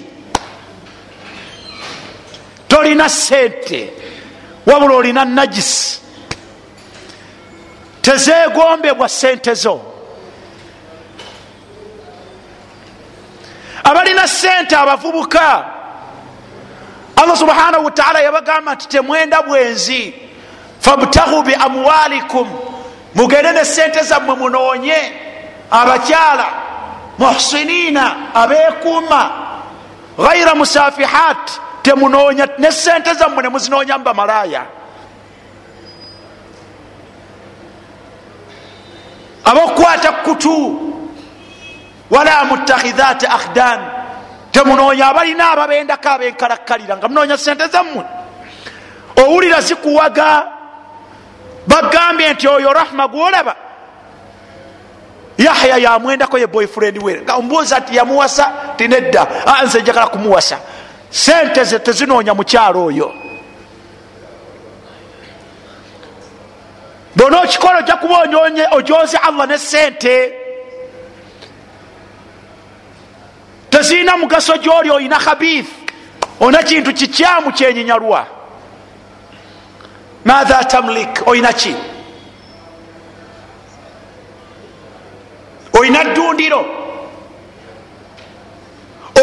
[2.67, 3.93] tolina sente
[4.67, 6.01] wabula olina najisi
[8.01, 9.81] tezegombebwa sente zo.
[13.83, 15.65] Abalina sente abavubuka.
[17.15, 20.13] Allah subhanahu wataala yabagamba nti temwenda bwenzi.
[20.79, 22.47] Fabtahu biamwalikum
[23.15, 25.13] mugende ne sente zammwe munoonye.
[25.71, 26.45] Abakyala
[27.17, 29.31] muhsinina abekuuma
[30.17, 31.51] ghaira musafihat
[31.87, 34.65] temunoonya ne sente zammwe nemuzinoonya mubamalaaya
[39.45, 40.57] abokukwata kutu
[42.11, 43.79] wala mutakhidhati akhdan
[44.51, 48.03] temunoonya abalina ababendako abenkalakkalira nga munoonya sente zammwe.
[49.15, 50.43] Owulira zikuwaga
[51.67, 53.55] bagambye nti oyo rahma gwolaba
[55.37, 59.27] yahya yamwendako ye boyfriend we omubuuza ti yamuwasa tinedda
[59.63, 60.57] nze njagala kumuwasa
[61.09, 63.13] sente ze tezinoonya mukyalo oyo.
[67.15, 70.33] Bona okikola ojja kuba onyoonye ojoze allah ne sente
[73.69, 75.69] tezirina mugaso gyoli olina khabith.
[76.39, 78.27] Olina kintu kikyamu kyenyinyalwa.
[80.25, 81.75] Matha tamlik olina ki?
[85.73, 86.65] Olina ddundiro.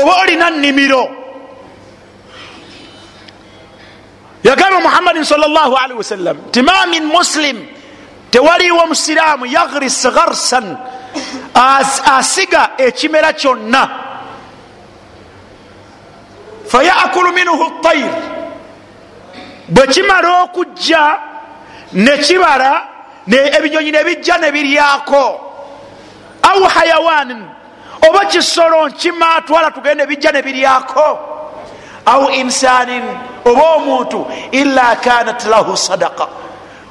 [0.03, 1.24] Oba olina nnimiro
[4.45, 7.67] yagamba muhammadin salllahalihi wasallam ti ma min muslim
[8.31, 10.77] tewaliwo musiraamu yagris garsan
[12.17, 13.83] asiga ekimera kyonna.
[16.67, 18.11] Fayakulu minhu tayir
[19.69, 21.19] bwe kimala okujja
[21.93, 22.83] nekibala
[23.29, 25.41] ebinyonyi nebijja nebiryako
[26.43, 27.43] au hayawanin
[28.09, 31.34] oba kisolo nkima twala tugende bijja nebiryako
[32.07, 33.05] au insanin
[33.45, 36.29] oba omuntu ila kanat lahu sadaka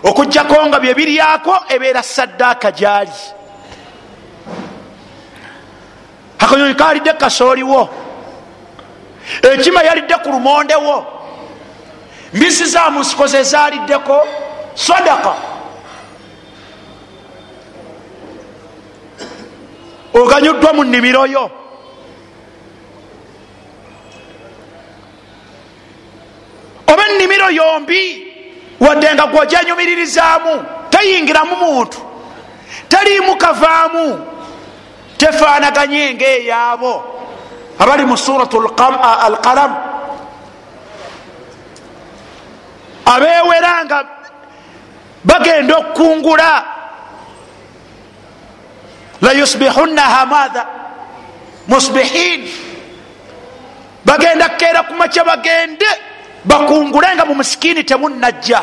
[0.04, 3.20] okujjako nga byebiryako ebeera saddaaka gyali.
[6.40, 7.90] Akanyonyi kalidde kasooliwo
[9.52, 11.06] enkima yalidde ku lumondewo
[12.34, 14.28] mbisi za musiko zezaliddeko
[14.76, 15.34] sadaka
[20.14, 21.52] oganyuddwa mu nnimiro yo
[27.44, 28.34] ennimiro yombi
[28.80, 31.98] wadde nga gwojenyumiririzaamu teyingiramu muntu.
[32.90, 34.26] Teriimu kavaamu
[35.18, 37.04] tefaanaganye ngaeyaabo
[37.80, 39.76] abali mu surat alqalam.
[43.06, 44.06] Abewera nga
[45.24, 46.64] bagenda okukungula
[49.22, 50.66] layusbihunnaha matha
[51.68, 52.48] musbihin.
[54.06, 56.13] Bagenda kukeera kumakya bagende
[56.46, 58.62] bakungule nga mu musikini temunajja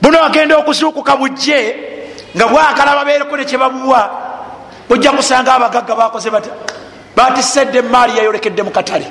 [0.00, 1.76] buno bagenda okuzuukuka bujje
[2.36, 4.00] nga bwagala babeereko nekyebabuwa
[4.90, 6.50] ojja kusanga abagagga bakoze bata
[7.16, 9.08] batisedde emaali yayolekedde mu katale.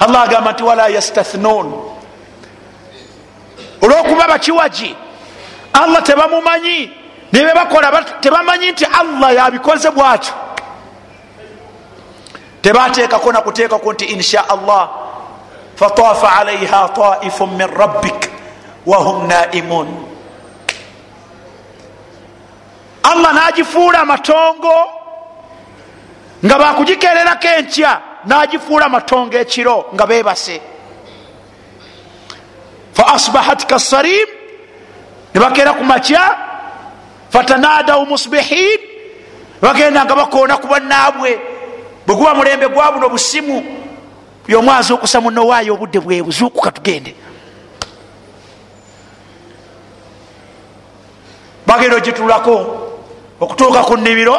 [0.00, 1.68] Allah agamba nti wala yastathnon
[3.82, 4.96] olwokuba bakiwagi
[5.72, 7.02] allah tebamumanyi.
[7.32, 10.32] Nebebakola tebamanyi nti allah yabikoze bwatyo
[12.62, 14.90] tebatekako nakutekako nti insha allah
[15.76, 18.30] fatafa alaiha taifu min rabbik
[18.86, 19.88] wahum naimun.
[23.02, 24.78] Allah nagifuula amatongo
[26.44, 30.60] nga bakugikererako enkya nagifuula amatongo ekiro nga bebase
[32.92, 34.28] fa asbahat kasarim
[35.34, 36.38] nebakera ku makya
[37.30, 38.80] fatanadau musbihin
[39.60, 41.51] bagenda nga bakoona ku bannaabwe
[42.06, 43.62] bwe guba mulembe gwa buno busimu
[44.46, 47.14] byomwazi okusa munowaayo obudde bwebuzuukuka tugende.
[51.66, 52.54] Bagenda ogitulako
[53.40, 54.36] okutuuka ku nnimiro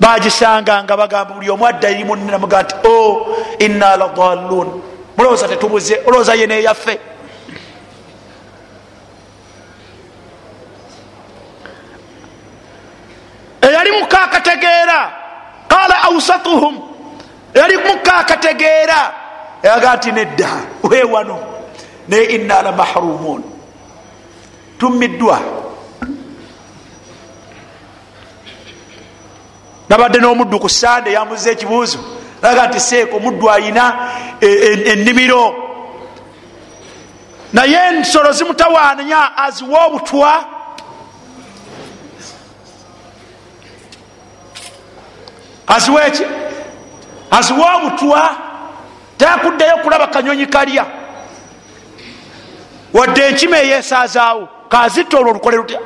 [0.00, 4.82] bagisanga nga bagamba buli omu adda eri munnamuga nti o inna ladalun
[5.16, 6.98] mulowooza tetubuze olowooza ye neyaffe.
[13.62, 15.19] Eyali mukakategeera
[15.70, 16.74] qala ausatuhum
[17.54, 19.00] eyali mukakategeera
[19.62, 20.50] eyaga nti nedda
[20.82, 21.38] wewano
[22.08, 23.42] naye inna la mahrumun.
[24.78, 25.40] Tummiddwa.
[29.88, 31.98] Nabadde n'omuddu ku sande yamuza ekibuuzo.
[32.42, 33.84] Aga nti seeko omuddu ayina
[34.40, 35.54] ennimiro.
[37.52, 40.44] Naye ensolo zimutawaanya aziwa obutwa
[45.74, 46.24] aziwa eki
[47.30, 48.36] aziwa obutwa
[49.18, 50.86] takuddeyo kulaba kanyonyi kalya.
[52.92, 55.80] Wadde enkima eyesazaawo kazitta olwo olukole lutya?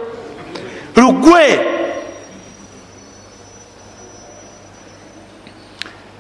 [0.97, 1.61] Lugwe!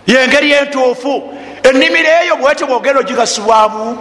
[0.06, 1.34] Yengeri entuufu.
[1.62, 3.98] Ennimiro eyo bwetyo bwogenda ogigasibwamu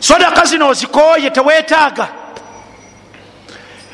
[0.00, 2.08] sodaka zino ozikooye tewetaaga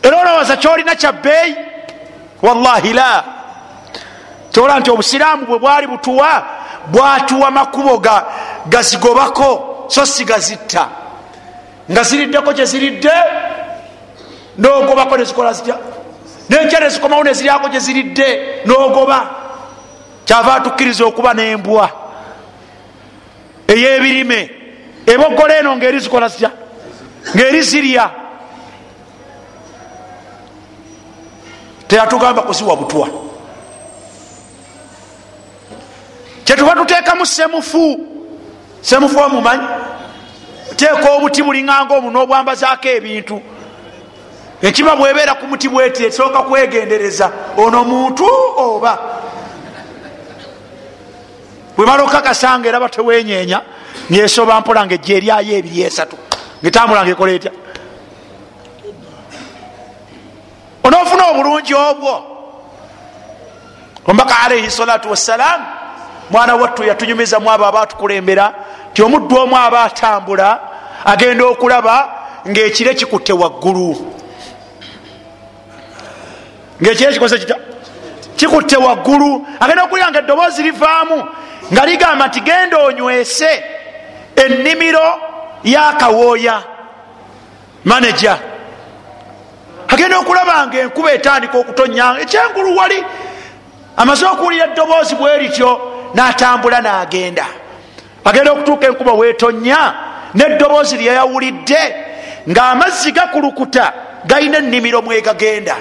[0.03, 1.57] era olowooza kyolina kyabbeeyi
[2.43, 3.25] wallahi la.
[4.53, 6.47] Tola nti obusiraamu bwe bwali butuwa
[6.87, 8.03] bwatuwa makubo
[8.67, 10.89] gazigobako so si gazitta.
[11.91, 13.13] Nga ziriddeko gyeziridde
[14.59, 15.77] nogobako nezikola zitya?
[16.49, 19.31] Nenkya nezikomawo neziryako gyeziridde nogoba.
[20.25, 21.91] Kyava atukkiriza okuba nembwa
[23.69, 24.51] eyebirime.
[25.07, 26.51] Ebogola eno ngaeri zikola zitya?
[27.37, 28.11] Ngaeri zirya
[31.89, 33.09] teyatugamba kuziwa butwa.
[36.45, 38.01] Kyetuba tuteekamu semufu
[38.81, 39.67] semufu omumanyi?
[40.77, 43.43] Teeka obuti bulinganga omu nobwambazaako ebintu.
[44.63, 48.25] Enkima bwebeera ku muti bweti esooka kwegendereza ono muntu
[48.57, 48.99] oba?
[51.77, 53.63] Bwemala okakasanga eraba tewenyenya
[54.11, 56.17] nyesoba mpola nga ejja eryayo ebiri esatu.
[56.63, 57.53] Ngetambulanga ekola etya
[60.85, 62.25] onoofuna obulungi obwo?
[64.07, 65.67] Omubaka alaihi salatu wassalam
[66.31, 68.55] mwana wattu yatunyumizamu abo abatukulembera
[68.93, 70.61] ti omuddu omu aba atambula
[71.05, 72.09] agenda okulaba
[72.49, 74.15] ngaekire kikutte waggulu.
[76.83, 77.57] Ngaekire kikoze kita
[78.37, 79.47] kikutte waggulu.
[79.61, 81.25] Agenda okulira nga eddoboozi livaamu
[81.73, 83.65] nga ligamba nti genda onywese
[84.37, 85.21] ennimiro
[85.65, 86.63] yakawooya
[87.85, 88.39] manaja
[89.89, 93.05] agenda okulaba nga enkuba etandika okutonyanga ekyengulu wali
[93.97, 95.71] amaze okuwulira eddoboozi bwe rityo
[96.15, 97.47] n'atambula n'agenda.
[98.25, 99.81] Agenda okutuuka enkuba wetonya
[100.35, 101.83] n'eddoboozi lyeyawulidde
[102.49, 103.93] ng'amazzi gakulukuta
[104.25, 105.77] galina ennimiro mwegagenda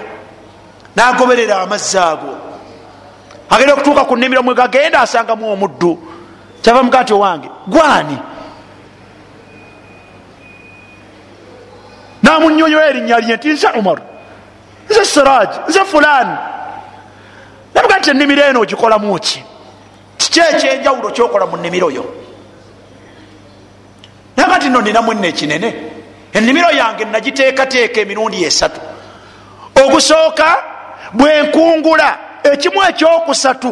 [0.95, 2.33] n'agoberera amazzi ago.
[3.49, 5.97] Agenda okutuuka ku nnimiro mwegagenda asangamu omuddu.
[6.61, 8.17] Kyava mugati owange gwani
[12.27, 13.99] namunyonyola erinnya lye nti nze umar
[14.89, 16.35] nze siraj nze fulani
[17.73, 19.43] nabuga nti ennimiro eno ogikolamu ki
[20.17, 22.05] kiki ekyenjawulo kyokola mu nnimiro yo
[24.37, 25.69] naga nti no ninamu eno ekinene
[26.33, 28.79] ennimiro yange nagiteekateeka emirundi esatu
[29.83, 30.47] ogusooka
[31.13, 33.71] bwenkungula ekimu ekyokusatu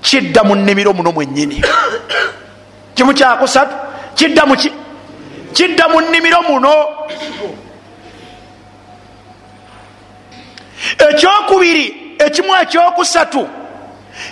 [0.00, 1.64] kidda mu nnimiro muno mwennyini
[2.94, 3.74] kimu kyakusatu
[4.14, 4.72] kidda muki
[5.52, 6.72] kidda mu nnimiro muno
[11.08, 13.48] ekyokubiri ekimu ekyokusatu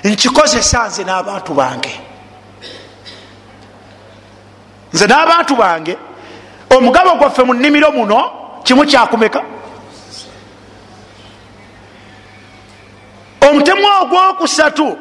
[0.05, 2.01] nkikozesa nze n'abantu bange.
[4.93, 5.97] Nze n'abantu bange
[6.77, 8.19] omugabo gwaffe mu nnimiro muno
[8.65, 9.43] kimu kyakumeka?
[13.41, 14.99] Omutemu ogwokusatu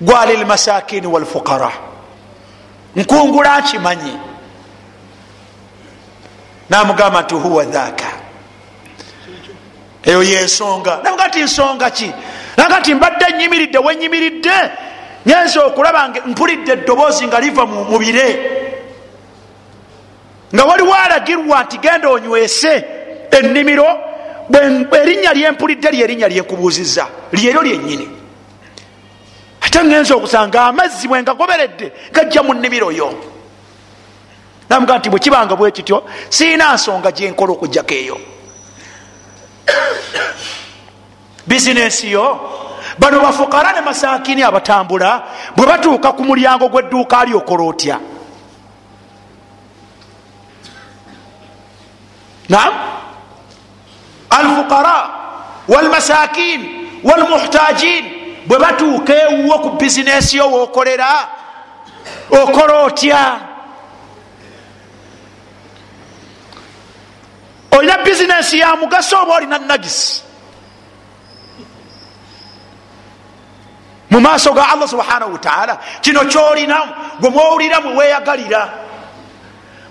[0.00, 1.72] gwali lmasakini walfukara
[2.96, 4.18] nkungula nkimanyi.
[6.70, 8.15] Namugamba nti huwa dhaka
[10.06, 11.00] eyo yensonga.
[11.02, 12.12] Naga ti nsonga ki?
[12.56, 14.56] Naga ti mbadde nyimiridde wenyimiridde
[15.26, 18.28] nyenza okulaba nga mpulidde eddoboozi nga liva mu bire.
[20.54, 22.84] Nga waliwo alagirwa nti genda onywese
[23.30, 23.86] ennimiro
[24.92, 28.08] erinnya lyempulidde lyerinnya lyenkubuuziza lyeryo lyennyini.
[29.60, 33.10] Ate ngenza okusanga amazzi bwengagoberedde gajja mu nnimiro yo.
[34.68, 38.35] Namuga nti bwe kityo siina nsonga gyenkola okugjako eyo
[41.46, 42.52] bizinesi yo.
[42.98, 45.22] Bano bafukara ne masakini abatambula
[45.56, 47.98] bwe batuuka ku mulyango gw'edduuka lyokola otya?
[52.48, 52.74] Naam?
[54.30, 55.10] Alfukara
[55.68, 56.60] walmasakin
[57.04, 58.04] walmuhtajin
[58.46, 61.28] bwe batuuka ewuwo ku bizinesi yo wokolera
[62.30, 63.38] okola otya
[67.78, 70.22] olina bizinesi ya mugaso oba olina nagisi
[74.10, 76.78] mu maaso ga allah subhanahu wataala kino kyolina
[77.20, 78.86] gwe mwowulira mwe weyagalira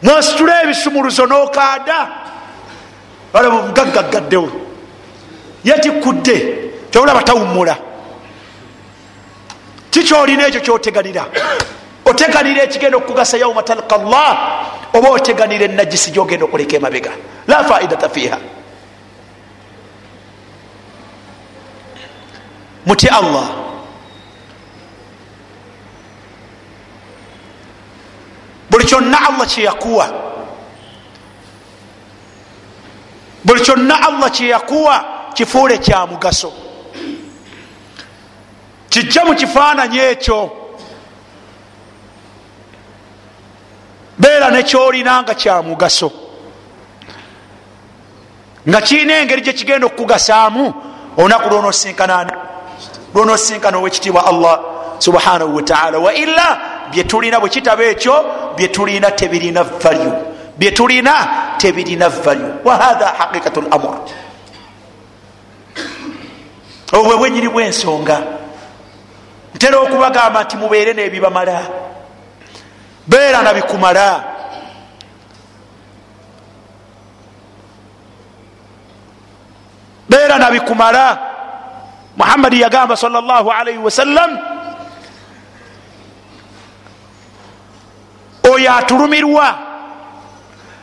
[0.06, 2.08] mwositula ebisumuluzo nokaada.
[3.34, 4.52] Olaba omugaggagaddewo
[5.64, 6.36] yetikudde
[6.92, 7.76] tewulaba tawummula.
[9.92, 11.26] Kikyolina ekyo kyoteganira?
[12.06, 14.32] Oteganira ekigenda okugasa yauma talka llah
[14.94, 17.12] oba oteganira enajisi gyogenda okuleka emabega
[17.48, 18.38] la faidata fiha
[22.86, 23.48] muti allah
[28.70, 30.08] buli kyonna allah kyeyakuwa
[33.46, 36.54] buli kyonna allah kyeyakuwa kifuule kya mugaso
[38.90, 40.52] kijja mu kifaananyi ekyo
[44.18, 46.25] beera nekyolina nga kya mugaso
[48.70, 50.74] nga kirina engeri gyekigenda okukugasaamu
[51.18, 52.32] olunaku lwonosinkanani
[53.14, 54.60] lwonosinkana owekitiibwa allah
[55.00, 56.60] subhanahu wataala waila
[56.92, 58.26] byetulina bwe kitaba ekyo
[58.58, 60.14] byetulina tebirina valyu
[60.58, 61.14] byetulina
[61.58, 63.96] tebirina valyu wahatha haqiqatu lamur
[66.94, 68.18] obwe bwenyini bwensonga
[69.56, 71.62] ntera okubagamba nti mubeere nebibamala
[73.08, 74.35] beera nabikumala
[80.10, 81.18] beera nabikumala
[82.18, 84.38] muhammadi yagamba sal llah alaihi wasallam
[88.54, 89.56] oyo atulumirwa.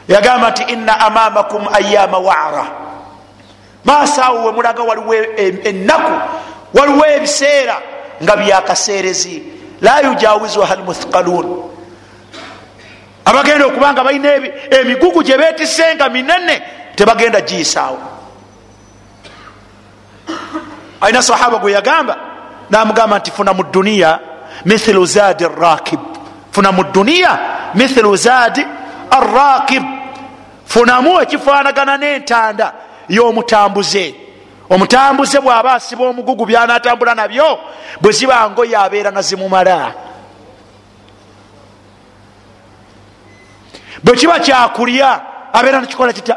[0.08, 2.66] Yagamba nti ina amamakum ayama wara.
[3.84, 5.14] Maasaawo wemulaga waliwo
[5.64, 6.12] ennaku
[6.74, 7.76] waliwo ebiseera
[8.22, 9.42] nga byakaseerezi
[9.80, 11.46] la yujawizuha lmuthqalun
[13.24, 14.30] abagenda okuba nga balina
[14.70, 16.62] emigugu gye betise nga minene
[16.96, 17.98] tebagenda giyisaawo
[21.02, 22.16] alina sahaba gwe yagamba
[22.70, 24.18] namugamba nti funa mu duniya
[24.64, 26.00] mithlu zadi rakib
[26.50, 27.38] funa mu duniya
[27.74, 28.66] mithlu zadi
[29.10, 29.82] arrakib
[30.64, 32.72] funamu ekifanagana n'entanda
[33.08, 34.14] y'omutambuze.
[34.70, 37.58] Omutambuze bw'aba asiba omugugu byanatambula nabyo
[38.00, 39.92] bwe ziba ngoye abeera nazimumala
[44.04, 45.20] bwe kiba kyakulya
[45.52, 46.36] abeera nakikola kita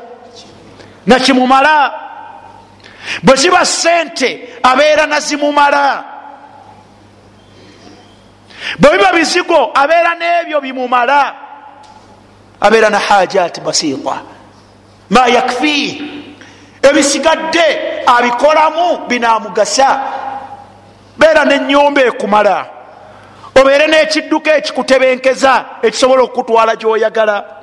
[1.06, 1.94] nakimumala
[3.24, 6.04] bwe ziba sente abeera nazimumala.
[8.80, 11.36] Bwe biba bizigo abeera n'ebyo bimumala.
[12.62, 14.22] Abeera na hajati basita
[15.10, 16.02] ma yakfiih.
[16.82, 20.02] Ebisigadde abikolamu binamugasa.
[21.18, 22.66] Beera nenyumba ekumala.
[23.56, 27.55] Obeere n'ekidduka ekikutebenkeza ekisobola okukutwala gyoyagala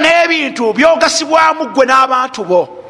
[0.00, 2.84] n'ebintu byogasibwamu gwe n'abantu bo.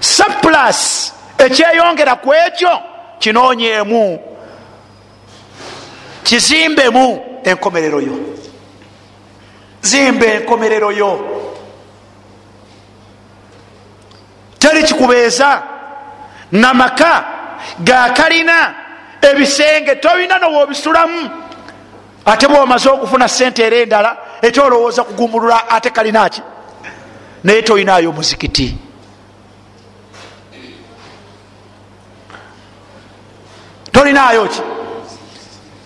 [0.00, 1.12] Surplus.
[1.38, 2.80] Ekyeyongera ku ekyo
[3.18, 4.20] kinoonyeemu.
[6.24, 7.06] Kizimbemu
[7.44, 8.16] enkomerero yo.
[9.82, 11.10] Zimba enkomerero yo.
[14.58, 15.62] Teri kikubeeza.
[16.52, 17.24] Namaka
[17.78, 18.74] gakalina
[19.22, 21.30] ebisenge tolina nowoobisulamu
[22.26, 26.42] ate bwomaze okufuna sente era endala ekyo olowooza kugumbulula ate kalinaki
[27.44, 28.76] naye tolinayo muzikiti.
[33.92, 34.60] Tolinayo ki?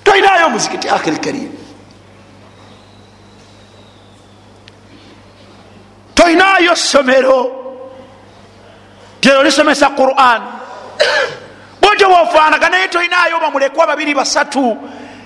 [0.04, 1.52] Tolinayo muzikiti akhiri karim.
[6.14, 7.50] Tolinayo somero
[9.20, 10.42] tero lisomesa quran.
[11.80, 14.76] Bwotyo bwofaanaga naye tolinayo bamulekwa babiri basatu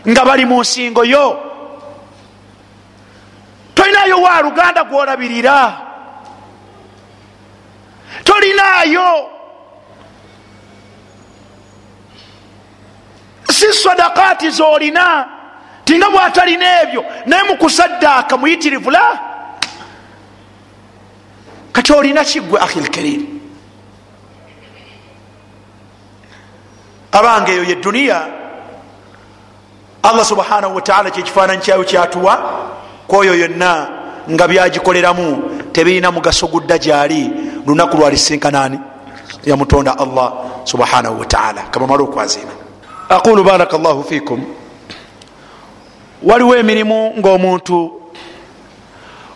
[0.09, 1.50] nga bali mu nsingo yo
[4.11, 5.77] tolinayo wa luganda gwolabirira.
[8.25, 9.31] Tolinayo.
[13.51, 15.29] Si sadakati zolina
[15.85, 19.19] tinga bwatalina ebyo naye mukusaddaaka muyitirivu la?
[21.73, 23.41] Kati olina kiggwe ahi lkarim
[27.13, 28.29] abange eyo ye duniya
[30.03, 32.35] allah subhanahu wataala kyekifaananyi kyayo kyatuwa
[33.07, 34.00] kwoyo yonna
[34.31, 37.31] nga byagikoleramu tebirina mugaso gudda gyali.
[37.67, 38.79] Lunaku lwalisinkanani
[39.45, 40.33] yamutonda allah
[40.65, 42.53] subhanahu wataala kabamale okwazima
[43.09, 44.45] aqulu baraka llahu fikum
[46.23, 47.93] waliwo emirimu ngaomuntu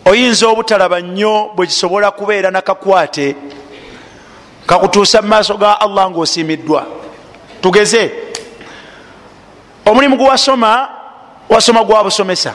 [0.05, 3.35] oyinza obutalaba nnyo bwekisobola kubeera nakakwate
[4.65, 6.85] kakutuusa mu maaso ga allah ngaosiimiddwa
[7.61, 8.11] tugeze.
[9.85, 10.89] Omulimu gwewasoma
[11.49, 12.53] wasoma gwa busomesa.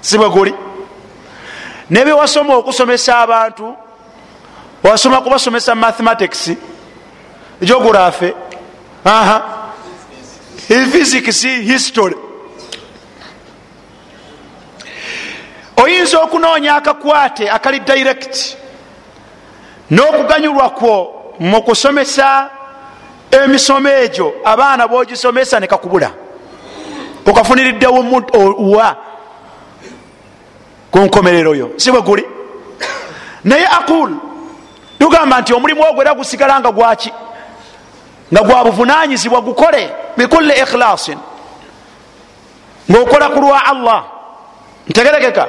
[0.00, 0.54] Si bwe guli
[1.90, 3.76] nebyewasoma okusomesa abantu
[4.82, 6.50] wasoma kubasomesa mathematics.
[7.62, 8.32] Geography
[9.04, 9.42] aha.
[10.68, 12.14] Physics history.
[15.76, 18.56] Oyinza okunoonya akakwate akali direct
[19.90, 22.50] n'okuganyulwa kwo mu kusomesa
[23.30, 26.10] emisomo egyo abaana bogisomesa nekakubula
[27.26, 28.02] okafuniriddewo
[30.96, 32.24] wa ku nkomerero yo si bwe guli?
[33.44, 34.12] Naye aqul
[34.98, 37.12] tugamba nti omulimu ogwo era gusigala nga gwaki
[38.32, 41.18] nga gwa buvunanyizibwa gukole bikulli ikhlasin
[42.90, 44.04] ngaokola ku lwa allah.
[44.88, 45.46] Ntegerekeka.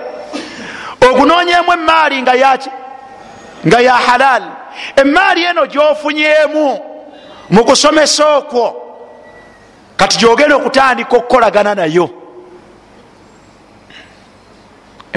[1.09, 2.69] Ogunoonyemu emaali nga yaki
[3.65, 4.43] nga ya halal.
[4.95, 6.79] Emaali eno gyofunyemu
[7.49, 8.75] mu kusomesa okwo.
[9.97, 12.16] Kati gyogenda okutandika okukolagana nayo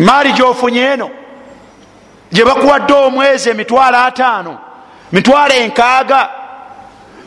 [0.00, 1.10] emaali gyofunye eno
[2.32, 4.58] gye bakuwadde omwezi emitwalo ataano
[5.12, 6.28] mitwalo enkaaga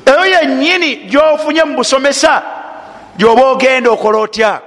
[0.05, 2.41] eyo yennyini gyofunye mu busomesa
[3.17, 4.59] gyoba ogenda okola otya?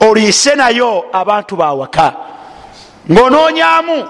[0.00, 2.12] Oliise nayo abantu bawaka
[3.12, 4.08] ng'onoonyamu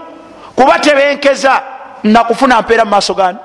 [0.56, 1.62] kuba tebenkeza
[2.04, 3.38] nakufuna mpeera mu maaso gani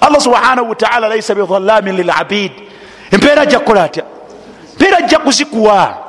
[0.00, 2.52] allah subhanahu wataala laisa bidhalamin lilabid
[3.10, 4.04] empeera ajja kukola atya?
[4.72, 6.07] Empeera ajja kuzikuwa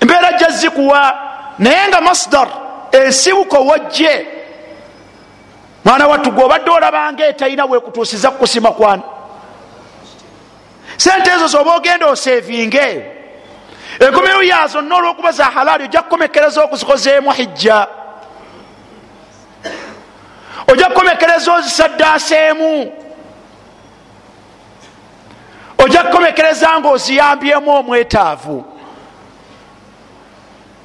[0.00, 1.18] empeera ajja zikuwa
[1.58, 2.48] naye nga masdar
[2.92, 4.26] ensibuko wajje
[5.84, 9.02] mwana wattu gwe obadde olabanga etalina wekutuusiza kukusima kwani
[10.96, 13.06] sente ezo zoba ogenda osevinge
[14.00, 17.86] enkomero yazo nna olwokuba za halaali ojja kukomekereza okuzikozeemu hijja.
[20.68, 22.92] Ojja kukomekereza ozisaddaaseemu
[25.78, 28.64] ojja kukomekereza nga oziyambyemu omwetaavu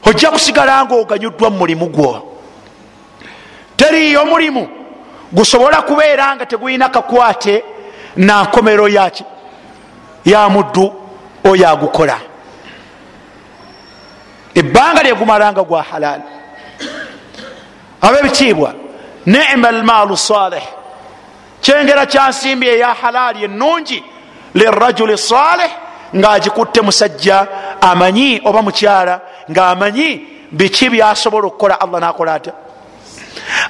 [0.05, 2.37] ojja kusigala nga oganyuddwa mu mulimu gwo.
[3.75, 4.67] Teriyo omulimu
[5.31, 7.63] gusobola kubeera nga tegulina kakwate
[8.15, 8.87] nankomero
[10.25, 10.93] ya muddu
[11.43, 12.19] oyo agukola.
[14.55, 16.23] Ebbanga lyegumalanga gwa halaali
[18.01, 18.73] abebitiibwa
[19.25, 20.63] nema almaalu salih
[21.61, 24.03] kyengera kyansimbi eya halaali ennungi
[24.53, 25.71] lirajuli salih
[26.15, 27.47] ngaagikutte musajja
[27.81, 29.21] amanyi oba mukyala
[29.51, 32.53] ngaamanyi biki byasobola okukola allah nakola atya?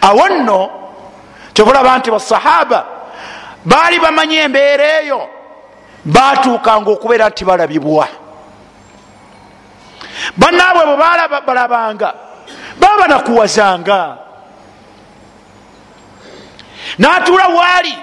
[0.01, 0.69] Awo nno
[1.53, 2.85] kyobulaba nti basahaba
[3.65, 5.29] baali bamanyi embeera eyo
[6.05, 8.07] batuukanga okubeera nti balabibwa.
[10.37, 10.97] Bannaabwe bwe
[11.47, 12.13] balabanga
[12.79, 14.17] baba banakuwazanga.
[16.99, 17.97] N'atuula waali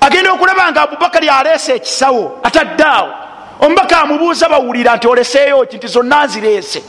[0.00, 3.12] agenda okulaba nga abubakari aleese ekisawo ataddaawo
[3.60, 6.82] omubaka amubuuza bawulira nti oleseeyo ki nti zonna nzireese.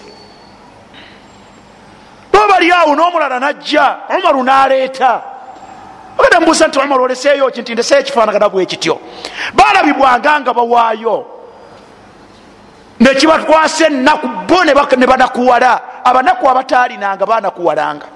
[2.33, 5.21] Bo bali awo n'omulala najja omaru n'aleeta.
[6.17, 8.99] Agenda mubuuza nti omaru oleseeyo ki nti ndeseeyo ekifaanagana bwe kityo?
[9.53, 11.25] Balabibwanga nga bawaayo.
[12.99, 15.81] Nekibatwasa ennaku bo ne banakuwala.
[16.03, 18.07] Abanaku abataalinanga banakuwalanga.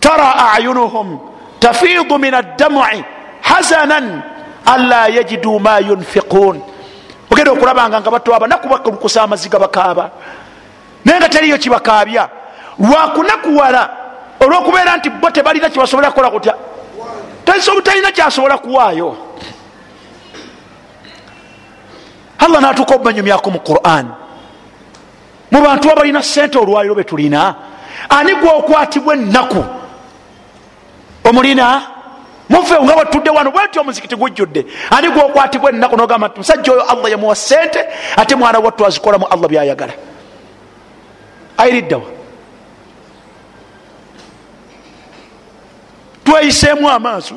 [0.00, 1.18] Tara ayunuhum
[1.58, 3.04] tafiidu min addamui
[3.42, 4.22] hazanan
[4.66, 6.60] anla yajidu ma yunfiqun.
[7.30, 10.10] Ogenda okulabanga nga bato abanaku bakulukusa amaziga bakaaba.
[11.04, 12.28] Naye nga teriyo kibakaabya.
[12.78, 13.90] Lwakunakuwala
[14.40, 16.54] olwokubeera nti bo tebalina kyebasobola kukola kutya?
[17.84, 19.16] Talina kyasobola kuwaayo.
[22.38, 24.06] Allah natuuka obumanyumyako mu quran.
[25.50, 27.54] Mu bantu abalina sente olwaliro betulina
[28.08, 29.64] ani gwokwatibwa ennaku?
[31.24, 31.95] Omulina
[32.48, 34.66] mufe nga batudde wano bwenti omuzikiti gujjudde.
[34.90, 37.80] Ani gwokwatibwa ennaku nogamba nti musajja oyo allah yamuwa sente
[38.16, 39.92] ate mwana wattu azikolamu allah byayagala.
[41.58, 42.04] Ayiriddawa
[46.24, 47.34] tweyiseemu amaaso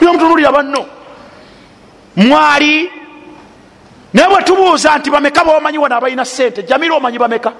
[0.00, 0.86] byomutunulira banno.
[2.16, 2.90] Mwali
[4.12, 7.52] naye bwetubuuza nti bameka bomanyi wano abalina sente jamira omanyi bameka.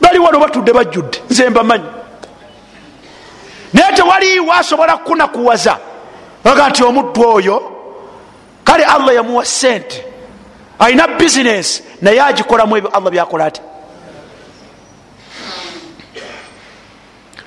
[0.00, 1.84] Bali wano batudde bajjudde nze mbamanyi
[3.72, 5.78] naye tewaliiwo asobola kunakuwaza.
[6.44, 7.72] Aga nti omuddu oyo
[8.64, 10.04] kale allah yamuwa sente
[10.78, 13.60] alina bizinesi naye agikolamu ebyo allah byakola ati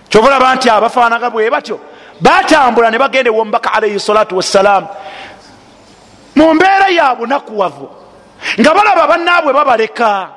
[0.10, 1.80] kyobulaba nti abafaanaga bwe batyo
[2.22, 4.88] batambula ne bagenda ewomubaka alaihi salatu wassalaamu
[6.36, 7.90] mu mbeera yabunakuwavu
[8.60, 10.30] nga balaba bannaabwe babaleka.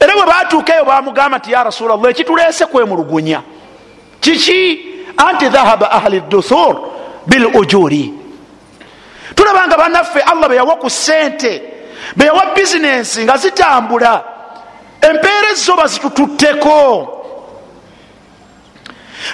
[0.00, 3.42] Era bwe batuuka eyo bamugamba nti ya rasulllah ekituleese kwemulugunya
[4.24, 4.60] kiki
[5.16, 6.74] anti dhahaba ahli duthur
[7.26, 8.12] bil ujuri
[9.34, 11.52] tulabanga bannaffe allah beyawa ku sente
[12.16, 14.24] beyawa bizinensi nga zitambula.
[15.00, 17.10] Empeera ezo bazitututteko.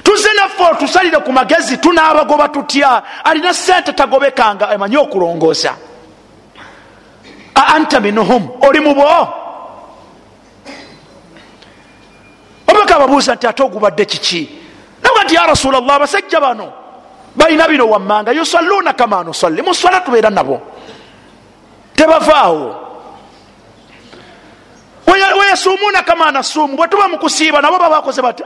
[0.02, 3.02] Tuze naffe otusalire ku magezi tunaabagoba tutya?
[3.24, 5.76] Alina sente tagobekanga emanyi okulongoosa.
[7.54, 9.06] A anta minuhum oli mubo
[12.66, 14.59] obaka ababuuza nti ate ogubadde kiki
[15.30, 16.72] nti ya rasula llah abasajja bano
[17.36, 20.60] balina bino wammanga yusalluuna kama nusalli muswala tubeera nabo.
[21.94, 22.86] Tebavaawo.
[25.06, 28.44] Weyasuumuuna kama nasuumu bwe tuba mukusiiba nabo babakoze bata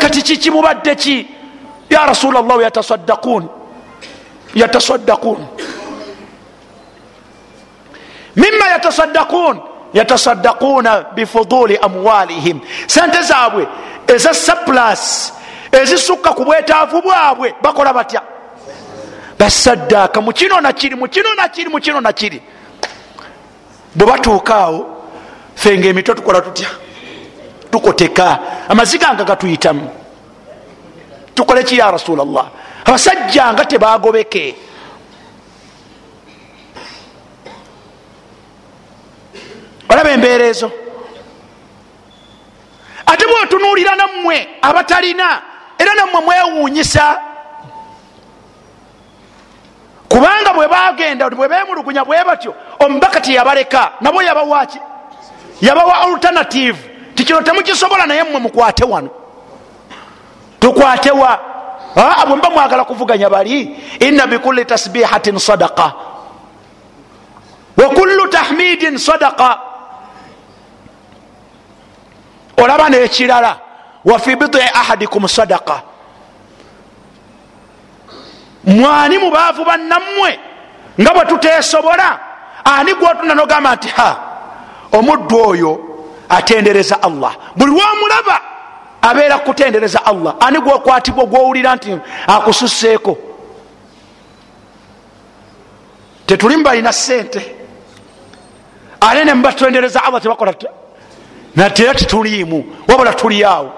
[0.00, 1.26] kati kiki mubadde ki?
[1.90, 3.48] Ya rasula llah yatasaddakuun
[4.54, 5.46] yatasaddakuun
[8.36, 12.60] mima yatasaddakuun yatasaddakuuna bifuduli amwalihim.
[12.86, 13.68] Sente zaabwe
[14.06, 15.32] eza saplas
[15.72, 18.22] ezisukka ku bwetaavu bwabwe bakola batya?
[19.38, 22.42] Basaddaaka mukino nakiri mukino nakiri mukino nakiri
[23.94, 25.04] bwe batuukaawo
[25.54, 26.68] fenga emitwe tukola tutya?
[27.70, 28.38] Tukoteka.
[28.68, 29.90] Amaziga nga gatuyitamu.
[31.34, 32.46] Tukole ki ya rasulllah
[32.84, 34.54] abasajja nga tebagobeke
[39.92, 40.70] olaba embeera ezo.
[43.06, 45.42] Ate bwetunuulira nammwe abatalina
[45.78, 47.20] era nammwe mwewuunyisa
[50.08, 54.78] kubanga bwe bagenda bwe bemulugunya bwe batyo omubaka teyabaleka nabo yabawaki
[55.60, 56.78] yabawa alternative.
[57.14, 59.10] Tikino temukisobola naye mmwe mukwate wano.
[60.60, 61.38] Tukwatewa
[62.26, 63.76] bwemba mwagala kuvuganya bali.
[64.00, 65.92] Inna bikulli tasbihatin sadaka
[67.76, 69.58] wakullu tahmidin sadaka
[72.56, 73.56] olaba nekirala
[74.04, 75.82] wafi bidi ahadikum sadaka
[78.64, 80.38] mwani mubaavu bannammwe
[81.00, 82.18] nga bwe tuteesobola?
[82.64, 84.16] Ani gwotunda nogamba nti ha
[84.92, 85.80] omuddu oyo
[86.28, 87.32] atendereza allah.
[87.56, 88.40] Buli lwomulaba
[89.02, 90.34] abeera kutendereza allah.
[90.40, 93.18] Ani gwokwatibwa gwowulira nti akususeeko
[96.26, 97.56] tetulimu balina sente
[99.00, 100.54] ale ne mubatendereza allah tebakola
[101.56, 103.72] natera tituliimu wabula tuli awo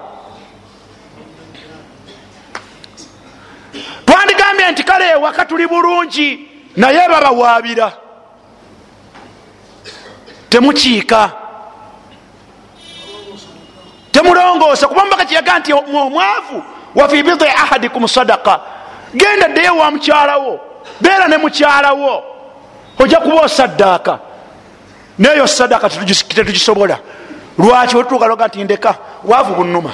[4.05, 7.93] twandigambye nti kale ewaka tuli bulungi naye babawaabira
[10.49, 11.31] temukiika.
[14.11, 16.63] Temulongoosa kuba mubaka kyeyaga nti omwavu
[16.95, 18.59] wafi bidi ahadikum sadaka
[19.15, 20.59] genda ddeyo wa mukyalawo
[21.01, 22.23] beera ne mukyalawo.
[22.99, 24.19] Ojja kuba osaddaaka
[25.19, 26.99] neyo sadaka tetugisobola
[27.57, 28.95] lwaki wetutukaloga nti ndeka?
[29.23, 29.91] Waavu bunuma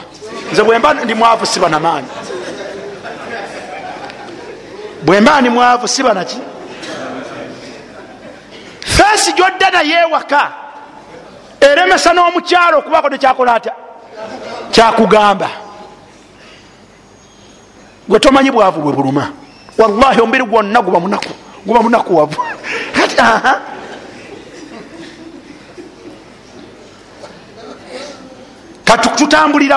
[0.51, 2.07] nze bwemba ndi mwavu siba namaani
[5.01, 6.37] bwemba ndi mwavu siba naki
[8.85, 10.51] feesi gyodda naye ewaka
[11.61, 13.73] eremesa n'omukyalo okubako tekyakola atya?
[14.71, 15.49] Kyakugamba.
[18.07, 19.31] Gwe tomanyi bwavu bwe buluma.
[19.77, 21.29] Wallahi omubiri gwonna guba munaku
[21.65, 22.35] guba munakuwavu
[22.97, 23.61] katutambulira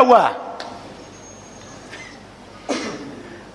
[0.02, 0.30] wa?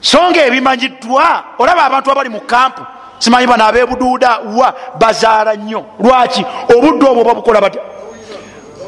[0.01, 2.85] So nga ebimanyiddwa olaba abantu abali mu kampu
[3.19, 4.73] simanyi bano abebuduuda wa?
[4.99, 5.85] Bazaala nnyo.
[5.99, 6.45] Lwaki?
[6.75, 7.81] Obudde obwo babukola batya?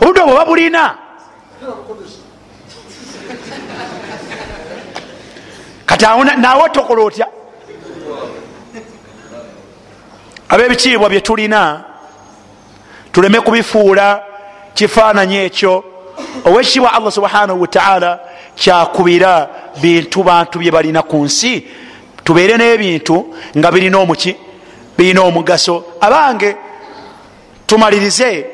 [0.01, 0.95] Obudde obwo babulina?
[5.85, 6.05] Kati
[6.37, 7.27] naawe tokola otya?
[10.49, 11.83] Ab'ebitiibwa bye tulina
[13.11, 14.23] tuleme kubifuula
[14.73, 15.90] kifaananyi ekyo
[16.45, 18.19] owekitiibwa allah subhanahu wataala
[18.55, 19.49] kyakubira
[19.81, 21.65] bintu bantu bye balina ku nsi.
[22.23, 24.35] Tubeere n'ebintu nga birina omuki
[24.97, 25.97] birina omugaso.
[26.01, 26.55] Abange
[27.67, 28.45] tumalirize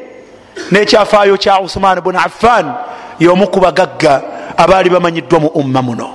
[0.71, 2.73] n'ekyafaayo kya uthman bun affan
[3.19, 4.21] y'omu ku bagagga
[4.57, 6.09] abaali bamanyiddwa mu umma muno.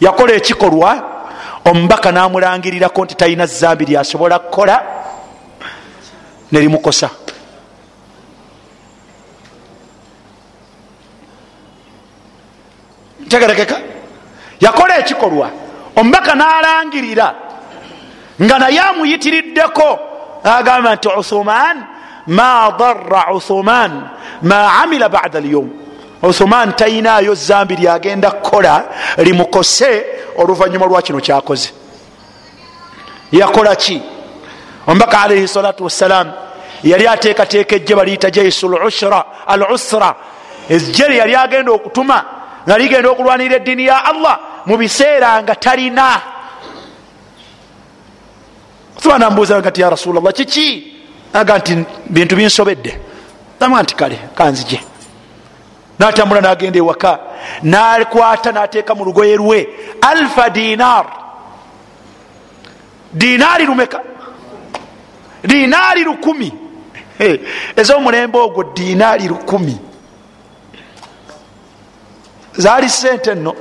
[0.00, 0.90] Yakola ekikolwa
[1.64, 4.82] omubaka namulangirirako nti talina zambi lyasobola kukola
[6.52, 7.10] nerimukosa
[13.26, 13.76] ntegerekeka
[14.60, 15.50] yakola ekikolwa.
[15.96, 17.34] Omubaka nalangirira.
[18.42, 19.98] Nga naye amuyitiriddeko.
[20.44, 21.76] Agamba nti uthuman
[22.26, 23.92] ma dara uthuman
[24.42, 25.70] ma amila bada lyum
[26.22, 28.84] uthuman tayinayo zambi lyagenda kukola
[29.18, 30.04] limukose
[30.36, 31.70] oluvanyuma lwa kino kyakoze.
[33.32, 34.02] Yakola ki?
[34.86, 36.32] Omubaka alaihi salatu wassalam
[36.82, 38.78] yali ateekateeka ejje baliyita jaisu
[39.46, 40.14] al usra
[40.68, 46.20] ejje lyali agenda okutuma nga ligenda okulwanira eddiini ya allah mu biseera nga talina.
[49.02, 50.96] Subana mbuuza nga ti ya rasulllah kiki?
[51.32, 52.98] Aga nti bintu binsobedde.
[53.60, 54.80] Namuga nti kale kanzije.
[55.98, 57.18] Natambula nagenda ewaka
[57.62, 59.68] nakwata nateeka mu lugoye lwe
[60.00, 61.06] alfa dinar.
[63.12, 64.00] Dinaari lumeka?
[65.44, 66.52] Dinaari lukumi?
[67.76, 69.91] Ez'omulembe ogwo dinaari lukumi
[72.56, 73.54] zaali sente nno.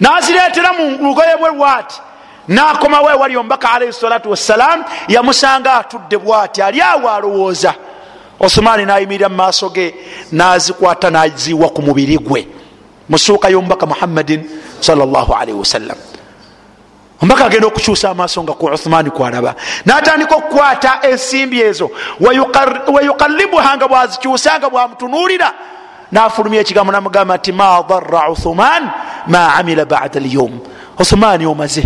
[0.00, 2.00] Nazireetera mu lugoye bwe lwati
[2.48, 7.74] nakomawo ewali omubaka alaihi salatu wassalam yamusanga atudde bwati ali awo alowooza.
[8.40, 9.94] Osumaani nayimirira mu maaso ge
[10.32, 12.48] nazikwata naziwa ku mubiri gwe.
[13.08, 15.96] Musuuka y'omubaka muhammadin salaalaihi wasallam.
[17.22, 21.90] Omubaka agenda okukyusa amaaso nga ku uthmaani kwalaba natandika okukwata ensimbi ezo.
[22.88, 25.52] Weyukalibuha nga bwazikyusa nga bwamutunuulira
[26.12, 28.90] nafulumya ekigambo namugamba nti ma dara uthman
[29.26, 30.60] ma amila bada lyum
[30.98, 31.84] uthmaani omaze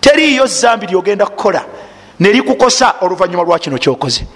[0.00, 1.64] teriyo zambi lyogenda kukola.
[2.20, 4.26] Nelikukosa oluvanyuma lwa kino kyokoze.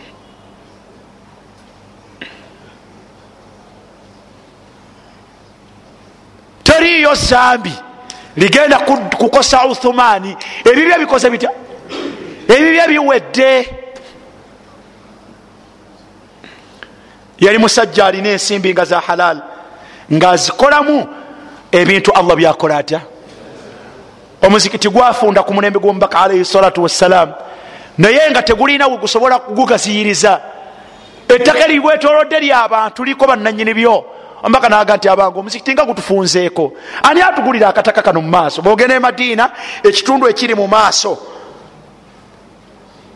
[6.62, 7.72] Teriyo zambi
[8.36, 8.78] ligenda
[9.18, 11.50] kukosa uthumani ebibya bikoze bitya?
[12.48, 13.81] Ebibya biwedde
[17.42, 19.42] yali musajja alina ensimbi nga za halal
[20.12, 21.06] ngaazikolamu
[21.72, 23.00] ebintu allah byakola atya?
[24.42, 27.32] Omuzikiti gwafunda ku mulembe gwomubaka alaihi salatu wassalam
[27.98, 30.40] naye nga tegulina wegusobola kugugaziyiriza
[31.28, 34.04] ettaka eribwetolodde lyabantu liko bananyini byo.
[34.42, 36.72] Omubaka naga nti abange omuzikiti nga gutufunzeeko
[37.02, 38.62] ani atugulira akataka kano mu maaso?
[38.62, 39.50] Bogenda emadiina
[39.82, 41.18] ekitundu ekiri mu maaso.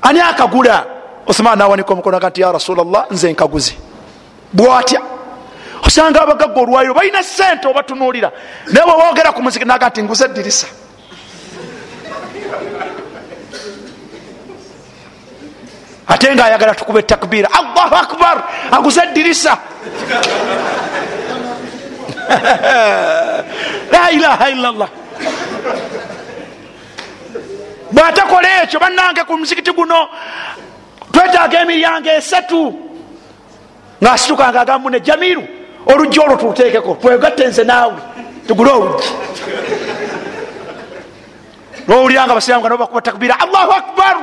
[0.03, 0.87] Ani akagula?
[1.27, 3.75] Othman nawanika omukono aga nti ya rasulllah nze nkaguze
[4.53, 5.01] bwatya
[5.87, 8.31] osanga abagagga olwayo balina sente obatunuulira.
[8.73, 10.67] Naye bwewogera ku muzikiti naga nti nguze edirisa
[16.07, 18.37] ate nga ayagala tukuba etakbira allahu akbar!
[18.71, 19.59] Aguze edirisa
[23.93, 24.89] la ilaha illallah.
[27.91, 30.09] Bwatakola ekyo bannange ku muzikiti guno
[31.13, 32.86] twetaaga emiryango esatu
[34.03, 35.43] ngaasitukanga agamu ne jamiru
[35.87, 37.95] oluggi olwo tulutekeko twegatte nze naawe
[38.47, 39.09] tugule oluggi.
[41.89, 43.35] Nowuliranga basiramu nga nabo bakuba takbira.
[43.41, 44.17] Allahu akbar!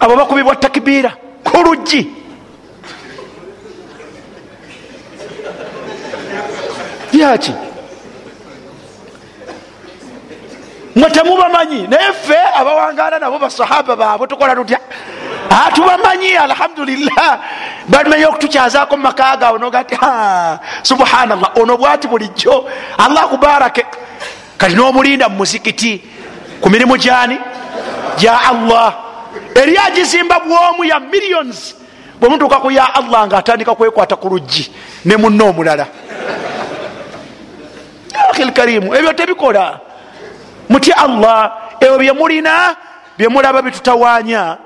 [0.00, 1.10] Abo bakubibwa takbira
[1.44, 2.02] ku luggi.
[7.12, 7.52] Byaki
[10.96, 14.80] mwe temubamanyi naye ffe abawangana nabo basahaba baabwe tukola tutya
[15.74, 17.40] tubamanyi alhamdulillah.
[17.88, 19.96] Bamenye okutukyazaako mumaka gaabwe noga ti
[20.82, 21.56] subhanallah.
[21.56, 22.68] Ono bwati bulijjo.
[22.98, 23.86] Allah kubarake.
[24.58, 26.02] Kati nomulinda mumuzikiti
[26.60, 27.38] ku mirimu gyani?
[28.18, 28.94] Gya allah.
[29.54, 31.74] Eri agizimba bwomu ya millions.
[32.20, 34.72] Bwemutuuka ku ya allah ngaatandika kwekwata ku luggi
[35.04, 35.86] ne munna omulala.
[38.30, 39.80] Akhilkarimu ebyo tebikola.
[40.68, 42.76] Mutya allah ebyo byemulina
[43.18, 44.56] byemulaba bitutawanya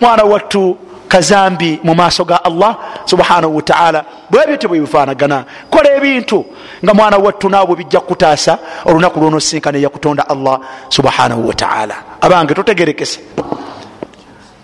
[0.00, 0.78] mwana wattu
[1.08, 6.44] kazambi mu maaso ga allah subhanahu wataala bwebyo tebwebifaanagana kola ebintu
[6.84, 13.20] nga mwana wattu naabwe bijja kukutaasa olunaku lwonosinka neyakutonda allah subhanahu wataala abange tutegerekese.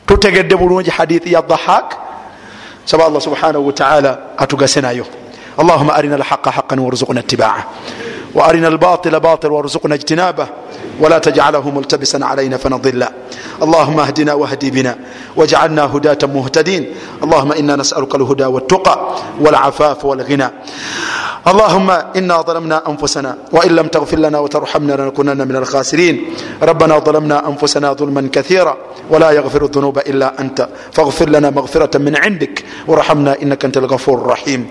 [0.07, 1.97] Tutegedde bulungi hadithi ya dhahak
[2.85, 5.07] saba allah subhanahu wataala atugase nayo.
[5.59, 7.65] Allahuma arina alhaqa haqan warzuqna itibaa
[8.35, 10.49] wa arina albatila batila warzuqna ijtinabah
[11.01, 13.07] ولا تجعله ملتبسا علينا فنضل.
[13.63, 14.97] اللهم اهدنا واهد بنا
[15.37, 16.87] واجعلنا هداة مهتدين.
[17.23, 18.95] اللهم إنا نسألك الهدى والتقى
[19.41, 20.51] والعفاف والغنى.
[21.47, 26.25] اللهم إنا ظلمنا أنفسنا وإن لم تغفر لنا وترحمنا لنكونن من الخاسرين
[26.63, 28.77] ربنا ظلمنا أنفسنا ظلما كثيرا
[29.11, 34.69] ولا يغفر الذنوب إلا أنت فاغفر لنا مغفرة من عندك ورحمنا إنك أنت الغفور الرحيم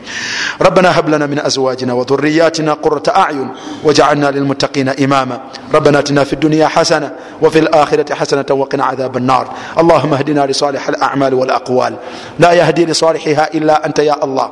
[0.61, 3.49] ربنا هب لنا من أزواجنا وذرياتنا قرة أعين
[3.83, 5.39] واجعلنا للمتقين إماما
[5.73, 7.11] ربنا اتنا في الدنيا حسنة
[7.41, 9.47] وفي الآخرة حسنة وقنا عذاب النار
[9.79, 11.95] اللهم اهدنا لصالح الأعمال والأقوال
[12.39, 14.49] لا يهدي لصالحها إلا أنت يا الله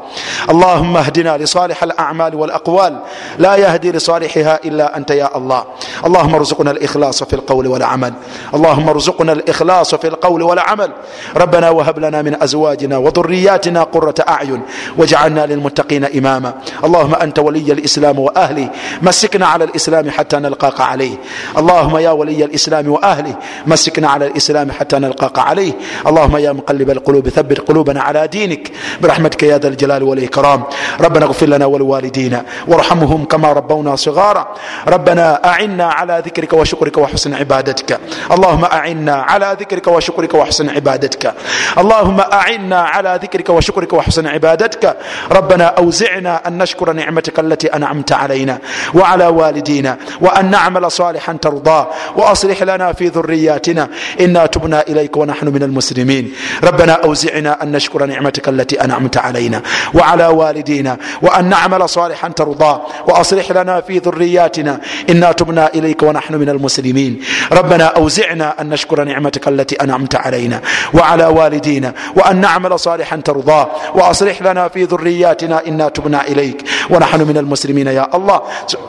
[0.49, 2.99] اللهم اهدنا لصالح الأعمال الاعمال والاقوال
[3.39, 5.63] لا يهدي لصالحها الا انت يا الله
[6.05, 8.13] اللهم ارزقنا الاخلاص في القول والعمل
[8.53, 10.91] اللهم ارزقنا الاخلاص في القول والعمل
[11.35, 14.61] ربنا وهب لنا من ازواجنا وذرياتنا قره اعين
[14.97, 16.53] واجعلنا للمتقين اماما
[16.83, 18.69] اللهم انت ولي الاسلام واهله
[19.01, 21.15] مسكنا على الاسلام حتى نلقاك عليه
[21.57, 23.35] اللهم يا ولي الاسلام واهله
[23.67, 25.73] مسكنا على الاسلام حتى نلقاك عليه
[26.07, 30.63] اللهم يا مقلب القلوب ثبت قلوبنا على دينك برحمتك يا ذا الجلال والاكرام
[31.01, 34.55] ربنا اغفر لنا ولوالدنا والدينا وارحمهم كما ربونا صغارا.
[34.87, 37.99] ربنا أعنا على ذكرك وشكرك وحسن عبادتك.
[38.31, 41.33] اللهم أعنا على ذكرك وشكرك وحسن عبادتك.
[41.77, 44.97] اللهم أعنا على ذكرك وشكرك وحسن عبادتك.
[45.31, 48.59] ربنا أوزعنا أن نشكر نعمتك التي أنعمت علينا
[48.93, 53.89] وعلى والدينا وأن نعمل صالحا ترضاه وأصلح لنا في ذرياتنا.
[54.19, 56.33] إنا تبنا إليك ونحن من المسلمين.
[56.63, 59.61] ربنا أوزعنا أن نشكر نعمتك التي أنعمت علينا
[59.93, 64.73] وعلى والدينا وأن نعمل صالحا ترضاه واصلح لنا في ذرياتنا
[65.09, 67.11] انا تبنا اليك ونحن من المسلمين.
[67.51, 70.57] ربنا اوزعنا ان نشكر نعمتك التي انعمت علينا
[70.93, 73.65] وعلى والدينا وان نعمل صالحا ترضاه
[73.95, 76.59] واصلح لنا في ذرياتنا انا تبنا اليك
[76.89, 78.41] ونحن من المسلمين يا الله.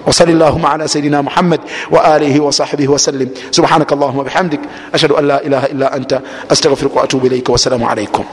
[0.07, 1.61] وصل اللهم على سيدنا محمد
[1.91, 3.29] واله وصحبه وسلم.
[3.51, 4.61] سبحانك اللهم وبحمدك.
[4.95, 6.13] اشهد ان لا اله الا انت
[6.53, 8.25] استغفرك واتوب اليك والسلام عليكم.